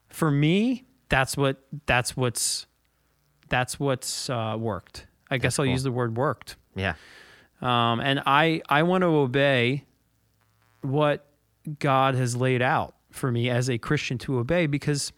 [0.08, 2.66] For me, that's what that's what's
[3.48, 5.06] that's what's uh, worked.
[5.30, 5.72] I guess I'll cool.
[5.72, 6.56] use the word worked.
[6.74, 6.94] Yeah.
[7.60, 9.84] Um, and I I want to obey
[10.80, 11.26] what
[11.78, 15.12] God has laid out for me as a Christian to obey because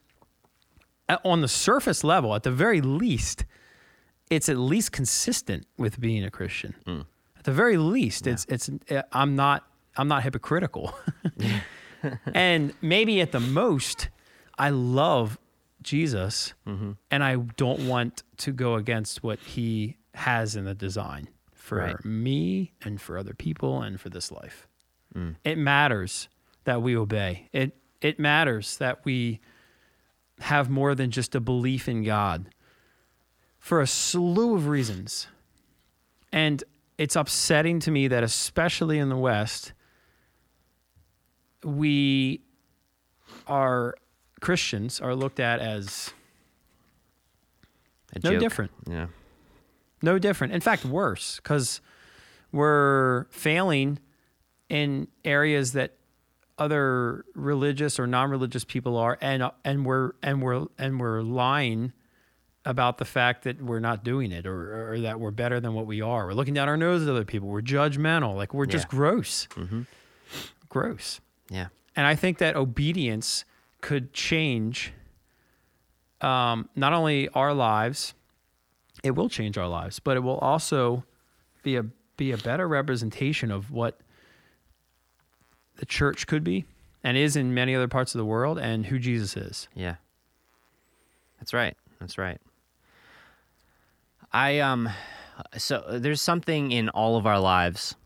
[1.24, 3.44] on the surface level, at the very least,
[4.30, 6.74] it's at least consistent with being a Christian.
[6.86, 7.00] Hmm.
[7.38, 9.64] At the very least, it's it's uh, I'm not
[9.96, 10.94] I'm not hypocritical.
[12.34, 14.08] and maybe at the most,
[14.58, 15.38] I love
[15.82, 16.92] Jesus mm-hmm.
[17.10, 22.04] and I don't want to go against what he has in the design for Right.
[22.04, 24.66] me and for other people and for this life.
[25.14, 25.36] Mm.
[25.44, 26.28] It matters
[26.64, 27.48] that we obey.
[27.52, 29.40] It it matters that we
[30.40, 32.48] have more than just a belief in God
[33.58, 35.28] for a slew of reasons.
[36.32, 36.62] And
[36.98, 39.72] it's upsetting to me that especially in the West
[41.62, 42.40] we
[43.46, 43.94] are
[44.40, 46.12] Christians are looked at as
[48.24, 48.72] no different.
[48.86, 49.06] Yeah.
[50.02, 50.54] No different.
[50.54, 51.80] In fact, worse because
[52.52, 53.98] we're failing
[54.68, 55.96] in areas that
[56.60, 61.92] other religious or non-religious people are, and and we're and we're and we're lying
[62.66, 65.86] about the fact that we're not doing it or, or that we're better than what
[65.86, 66.26] we are.
[66.26, 67.48] We're looking down our nose at other people.
[67.48, 68.36] We're judgmental.
[68.36, 68.90] Like we're just Yeah.
[68.98, 69.48] gross.
[70.68, 71.20] Gross.
[71.48, 71.68] Yeah.
[71.96, 73.44] And I think that obedience
[73.80, 74.92] could change
[76.20, 78.12] um, not only our lives,
[79.02, 81.04] it will change our lives, but it will also
[81.62, 81.84] be a
[82.18, 83.98] be a better representation of what
[85.80, 86.66] the church could be
[87.02, 89.68] and is in many other parts of the world and who Jesus is.
[89.74, 89.96] Yeah.
[91.40, 91.76] That's right.
[91.98, 92.38] That's right.
[94.32, 94.88] I um
[95.56, 97.96] so there's something in all of our lives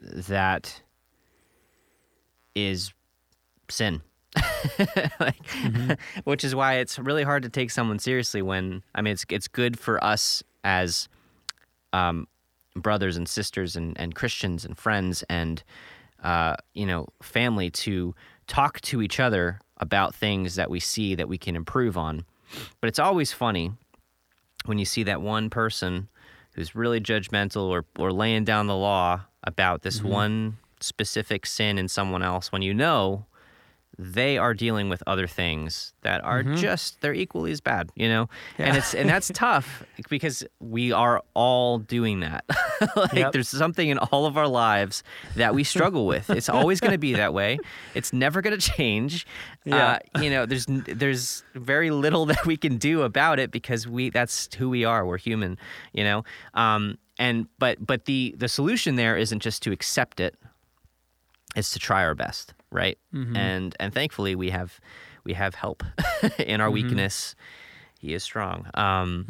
[0.00, 0.82] that
[2.54, 2.92] is
[3.70, 4.02] sin.
[5.20, 5.46] like,
[6.24, 9.48] which is why it's really hard to take someone seriously when I mean it's it's
[9.48, 11.08] good for us as
[11.94, 12.28] um,
[12.76, 15.62] brothers and sisters and, and Christians and friends and
[16.22, 18.14] uh, you know family to
[18.46, 22.24] talk to each other about things that we see that we can improve on.
[22.80, 23.72] But it's always funny
[24.64, 26.08] when you see that one person
[26.54, 31.88] who's really judgmental or, or laying down the law about this one specific sin in
[31.88, 33.26] someone else when you know
[34.00, 38.28] they are dealing with other things that are just they're equally as bad you know?
[38.56, 42.44] And it's and that's tough because we are all doing that.
[42.94, 43.32] Like Yep.
[43.32, 45.02] there's something in all of our lives
[45.34, 46.30] that we struggle with.
[46.30, 47.58] It's always going to be that way.
[47.94, 49.26] It's never going to change.
[49.64, 49.98] Yeah.
[50.14, 54.10] uh, you know there's there's very little that we can do about it because we
[54.10, 55.04] that's who we are.
[55.04, 55.58] We're human
[55.92, 56.22] you know?
[56.54, 60.36] Um and but but the the solution there isn't just to accept it.
[61.56, 62.98] It's to try our best right?
[63.36, 64.80] And and thankfully we have
[65.24, 65.82] we have help
[66.38, 67.34] in our weakness.
[67.98, 68.66] He is strong.
[68.74, 69.24] Um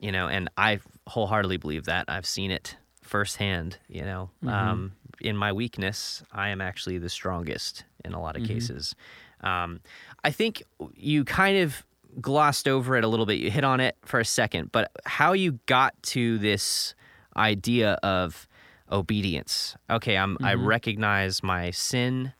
[0.00, 2.06] you know and i wholeheartedly believe that.
[2.08, 4.30] I've seen it firsthand you know.
[4.46, 8.94] Um in my weakness i am actually the strongest in a lot of cases.
[9.42, 9.80] Um
[10.24, 10.62] i think
[10.96, 11.84] you kind of
[12.20, 13.38] glossed over it a little bit.
[13.38, 16.94] You hit on it for a second but how you got to this
[17.36, 18.46] idea of
[18.90, 19.76] obedience.
[19.90, 22.32] Okay i'm i recognize my sin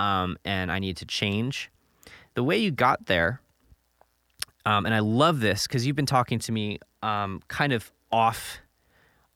[0.00, 1.70] um, and I need to change.
[2.34, 3.40] The way you got there,
[4.64, 8.58] um, and I love this because you've been talking to me um, kind of off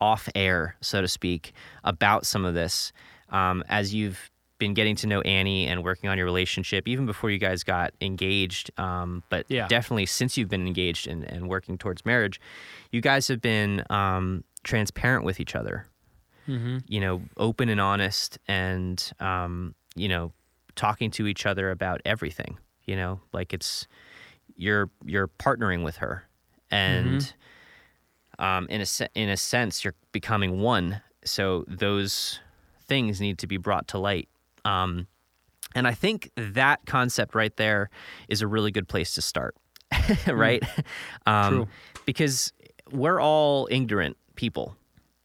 [0.01, 1.53] off air, so to speak,
[1.85, 2.93] about some of this
[3.31, 7.31] um, as you've been getting to know Annie and working on your relationship, even before
[7.31, 8.71] you guys got engaged.
[8.79, 9.67] Um, but Yeah.
[9.67, 12.41] definitely since you've been engaged and, and working towards marriage,
[12.91, 15.87] you guys have been um, transparent with each other
[16.89, 20.33] you know, open and honest and, um, you know,
[20.77, 23.87] talking to each other about everything, you know, like it's,
[24.57, 26.25] you're, you're partnering with her
[26.70, 27.35] and,
[28.39, 31.01] um, in a, se- in a sense, you're becoming one.
[31.25, 32.41] So those
[32.87, 34.29] things need to be brought to light.
[34.64, 35.07] Um,
[35.75, 37.91] and I think that concept right there
[38.29, 39.57] is a really good place to start,
[40.27, 40.62] right?
[41.27, 41.68] Um, True.
[42.07, 42.53] Because
[42.93, 44.77] we're all ignorant people.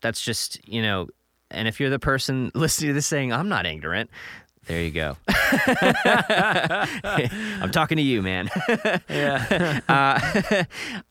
[0.02, 1.08] That's just, you know,
[1.52, 4.10] and if you're the person listening to this saying, I'm not ignorant,
[4.70, 5.18] There you go.
[7.04, 8.52] I'm talking to you, man.
[9.10, 9.80] Yeah.
[9.90, 10.64] uh,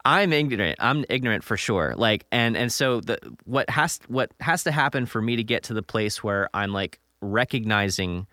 [0.05, 0.77] I'm ignorant.
[0.79, 1.93] I'm ignorant for sure.
[1.97, 5.65] Like, and and so the what has what has to happen for me to get
[5.65, 8.29] to the place where I'm like recognizing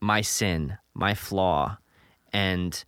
[0.00, 1.78] my sin, my flaw,
[2.32, 2.84] and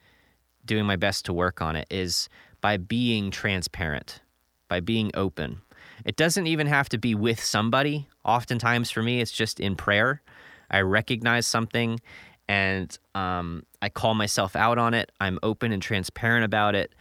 [0.64, 2.28] doing my best to work on it is
[2.60, 4.20] by being transparent,
[4.68, 5.62] by being open.
[6.04, 8.06] It doesn't even have to be with somebody.
[8.24, 10.22] Oftentimes for me, it's just in prayer.
[10.70, 12.00] I recognize something
[12.48, 15.12] and um, I call myself out on it.
[15.20, 16.94] I'm open and transparent about it.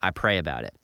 [0.00, 0.74] I pray about it.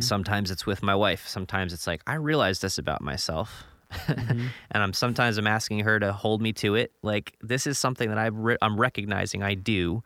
[0.00, 1.28] Sometimes it's with my wife.
[1.28, 3.64] Sometimes it's like, I realize this about myself.
[4.08, 6.92] and I'm sometimes I'm asking her to hold me to it.
[7.02, 10.02] Like this is something that I re- I'm recognizing I do.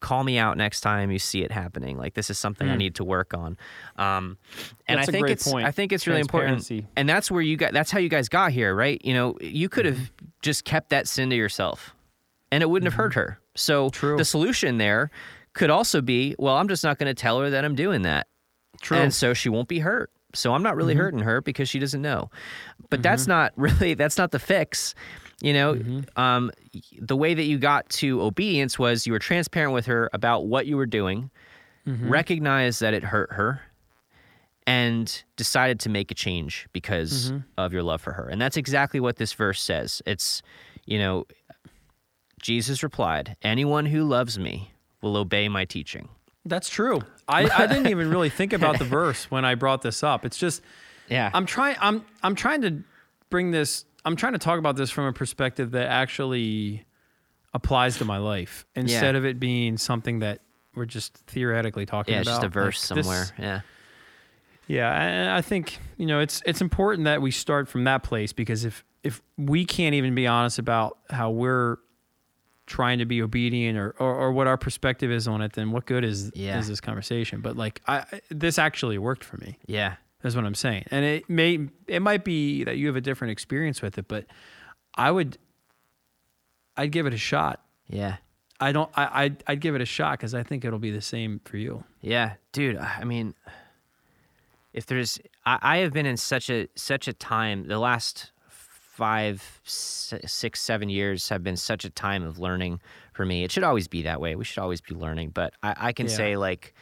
[0.00, 1.96] Call me out next time you see it happening.
[1.96, 3.56] Like this is something I need to work on.
[3.96, 4.38] Um,
[4.86, 5.66] and That's I a think great it's point.
[5.66, 6.70] I think it's really important.
[6.96, 7.72] And that's where you got.
[7.72, 9.00] That's how you guys got here, right?
[9.04, 11.94] You know, you could have just kept that sin to yourself,
[12.52, 13.38] and it wouldn't have hurt her.
[13.54, 14.16] So True.
[14.16, 15.10] the solution there
[15.54, 18.26] could also be, well, I'm just not going to tell her that I'm doing that.
[18.82, 18.98] True.
[18.98, 20.10] And so she won't be hurt.
[20.34, 21.00] So I'm not really Mm-hmm.
[21.02, 22.30] hurting her because she doesn't know.
[22.90, 24.94] But that's not really that's not the fix.
[25.42, 26.20] You know, Mm-hmm.
[26.20, 26.50] um,
[27.00, 30.66] the way that you got to obedience was you were transparent with her about what
[30.66, 31.30] you were doing,
[31.86, 32.08] Mm-hmm.
[32.08, 33.60] recognized that it hurt her,
[34.66, 37.38] and decided to make a change because Mm-hmm.
[37.58, 38.28] of your love for her.
[38.28, 40.02] And that's exactly what this verse says.
[40.06, 40.42] It's,
[40.86, 41.26] you know,
[42.40, 44.72] Jesus replied, Anyone who loves me
[45.02, 46.08] will obey my teaching.
[46.44, 47.02] That's true.
[47.28, 50.24] I, I didn't even really think about the verse when I brought this up.
[50.24, 50.62] It's just
[51.08, 51.30] Yeah.
[51.34, 52.82] I'm trying I'm I'm trying to
[53.30, 56.86] bring this I'm trying to talk about this from a perspective that actually
[57.52, 60.40] applies to my life instead of it being something that
[60.74, 62.26] we're just theoretically talking about.
[62.26, 63.26] yeah, just a verse Like, this- somewhere.
[63.38, 63.60] yeah.
[64.68, 68.32] Yeah, and I think you know it's it's important that we start from that place
[68.32, 71.76] because if if we can't even be honest about how we're
[72.66, 75.86] trying to be obedient or, or, or what our perspective is on it, then what
[75.86, 76.58] good is Yeah.
[76.58, 77.40] is this conversation?
[77.40, 79.56] But like, I I- this actually worked for me.
[79.66, 79.94] Yeah.
[80.22, 83.32] That's what I'm saying, and it may it might be that you have a different
[83.32, 84.24] experience with it, but
[84.94, 85.38] I would
[86.76, 87.62] I'd give it a shot.
[87.88, 88.16] Yeah.
[88.58, 91.02] I don't I I'd, I'd give it a shot because I think it'll be the
[91.02, 91.84] same for you.
[92.00, 92.78] Yeah, dude.
[92.78, 93.34] I mean,
[94.72, 97.68] if there's, I, I have been in such a such a time.
[97.68, 102.80] The last five, six, seven years have been such a time of learning
[103.12, 103.44] for me.
[103.44, 104.34] It should always be that way.
[104.36, 105.30] We should always be learning.
[105.34, 106.16] But I, I can Yeah.
[106.16, 106.72] say like,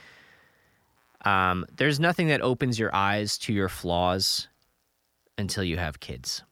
[1.24, 4.48] um, there's nothing that opens your eyes to your flaws
[5.38, 6.42] until you have kids.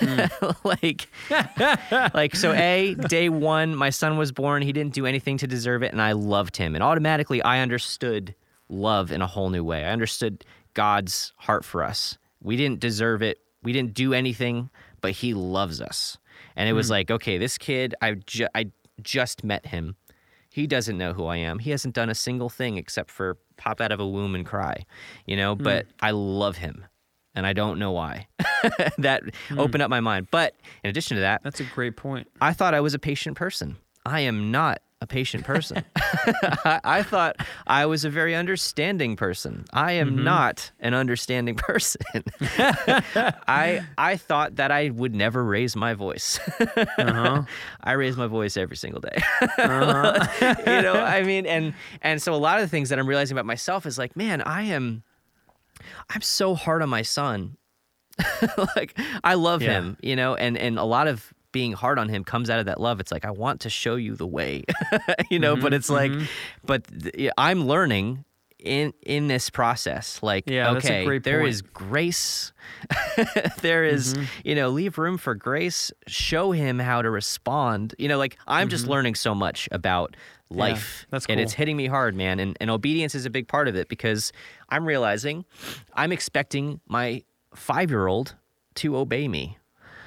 [0.64, 1.08] like
[2.14, 5.82] like so a day one my son was born he didn't do anything to deserve
[5.82, 6.74] it and i loved him.
[6.74, 8.34] And automatically i understood
[8.70, 9.84] love in a whole new way.
[9.84, 12.16] I understood god's heart for us.
[12.42, 13.40] We didn't deserve it.
[13.62, 16.16] We didn't do anything but he loves us.
[16.56, 18.70] And it was like okay this kid i ju- i
[19.02, 19.96] just met him
[20.50, 21.58] he doesn't know who I am.
[21.58, 24.84] He hasn't done a single thing except for pop out of a womb and cry,
[25.26, 25.62] you know, hmm.
[25.62, 26.84] but I love him
[27.34, 28.26] and I don't know why.
[28.98, 29.58] that hmm.
[29.58, 30.28] opened up my mind.
[30.30, 32.28] But in addition to that, That's a great point.
[32.40, 33.76] I thought I was a patient person.
[34.06, 35.84] I am not a patient person.
[35.96, 37.36] I, I thought
[37.66, 39.64] I was a very understanding person.
[39.72, 42.00] I am not an understanding person.
[42.40, 46.40] I I thought that I would never raise my voice.
[46.58, 47.42] Uh-huh.
[47.82, 49.22] I raise my voice every single day.
[49.58, 53.36] you know, I mean, and and so a lot of the things that I'm realizing
[53.36, 55.02] about myself is like, man, I am,
[56.10, 57.56] I'm so hard on my son.
[58.76, 59.74] like I love Yeah.
[59.74, 62.66] him, you know, and and a lot of being hard on him comes out of
[62.66, 63.00] that love.
[63.00, 64.64] It's like I want to show you the way,
[65.30, 66.12] you know, Mm-hmm, but it's like,
[66.64, 68.24] but th- I'm learning
[68.58, 72.52] in in this process like Yeah, okay there is grace
[73.62, 74.24] there is, Mm-hmm.
[74.42, 78.68] you know leave room for grace show him how to respond you know like i'm
[78.68, 80.16] just learning so much about
[80.50, 81.06] life Mm-hmm.
[81.10, 83.76] that's and it's hitting me hard man and, and obedience is a big part of
[83.76, 84.32] it because
[84.70, 85.44] i'm realizing
[85.94, 87.22] i'm expecting my
[87.54, 88.34] five-year-old
[88.74, 89.56] to obey me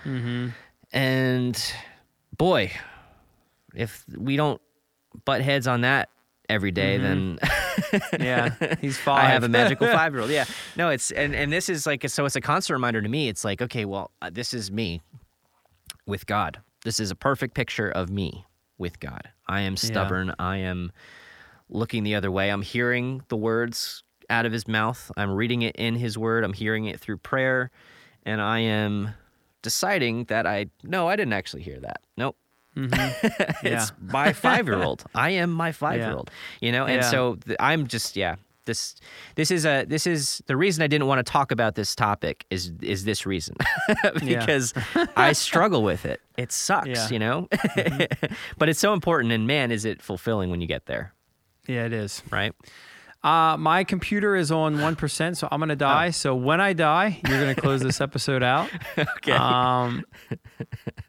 [0.03, 0.49] Mm-hmm.
[0.93, 1.61] And
[2.37, 2.71] boy
[3.75, 4.61] if we don't
[5.25, 6.09] butt heads on that
[6.49, 7.39] every day, then
[8.19, 8.49] Yeah,
[8.81, 9.03] he's Mm-hmm.
[9.03, 9.25] five.
[9.25, 10.31] I have a magical five year old.
[10.31, 10.45] Yeah.
[10.75, 13.29] No, it's and and this is like so it's a constant reminder to me.
[13.29, 15.01] It's like okay, well, uh, this is me
[16.05, 16.59] with God.
[16.83, 18.45] This is a perfect picture of me
[18.77, 19.29] with God.
[19.47, 20.33] I am stubborn.
[20.39, 20.91] I am
[21.69, 22.49] looking the other way.
[22.49, 25.11] I'm hearing the words out of his mouth.
[25.15, 26.43] I'm reading it in his word.
[26.43, 27.69] I'm hearing it through prayer,
[28.25, 29.13] and I am
[29.61, 32.01] deciding that I no, I didn't actually hear that.
[32.17, 32.37] Nope.
[32.75, 32.93] Mm-hmm.
[33.65, 33.73] yeah.
[33.81, 35.03] it's my five year old.
[35.13, 36.31] I am my five year old.
[36.61, 37.09] You know, and Yeah.
[37.09, 38.35] so th- I'm just yeah.
[38.65, 38.95] this
[39.35, 42.45] this is a this is the reason I didn't want to talk about this topic
[42.49, 43.55] is is this reason
[44.23, 44.73] because
[45.17, 46.21] I struggle with it.
[46.37, 47.09] It sucks, Yeah.
[47.09, 47.47] you know.
[47.51, 48.33] Mm-hmm.
[48.57, 51.13] but it's so important, and man, is it fulfilling when you get there,
[51.67, 52.23] Yeah, it is.
[52.31, 52.53] right?
[53.23, 56.07] Uh, my computer is on 1%, so I'm going to die.
[56.07, 56.11] Oh.
[56.11, 58.69] So when I die, you're going to close this episode out.
[58.97, 59.31] Okay.
[59.33, 60.03] Um,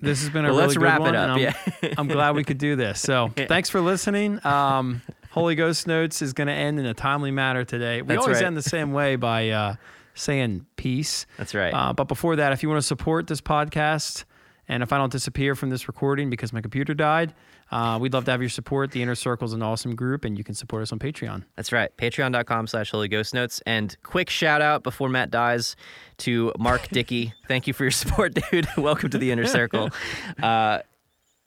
[0.00, 1.54] this has been a Well, really let's good wrap it one, up, I'm, yeah.
[1.96, 3.00] I'm glad we could do this.
[3.00, 4.44] So thanks for listening.
[4.46, 5.00] Um,
[5.30, 8.02] Holy Ghost Notes is going to end in a timely manner today.
[8.02, 8.46] We That's always right.
[8.46, 9.74] end the same way by uh,
[10.14, 11.24] saying peace.
[11.38, 11.72] That's right.
[11.72, 14.24] Uh, but before that, if you want to support this podcast,
[14.68, 17.32] and if I don't disappear from this recording because my computer died,
[17.72, 18.90] uh, we'd love to have your support.
[18.92, 21.44] The Inner Circle is an awesome group, and you can support us on Patreon.
[21.56, 21.90] That's right.
[21.96, 23.62] Patreon.com slash Holy Ghost Notes.
[23.64, 25.74] And quick shout out before Matt dies
[26.18, 27.32] to Mark Dickey.
[27.48, 28.68] Thank you for your support, dude.
[28.76, 29.88] Welcome to the inner circle.
[30.42, 30.80] Uh,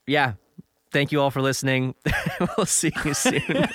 [0.07, 0.34] yeah.
[0.91, 1.95] Thank you all for listening.
[2.57, 3.65] we'll see you soon.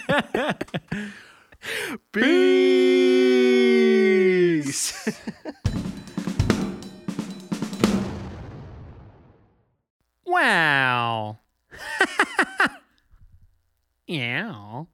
[4.70, 5.18] Peace.
[10.24, 11.38] Wow.
[14.06, 14.84] yeah.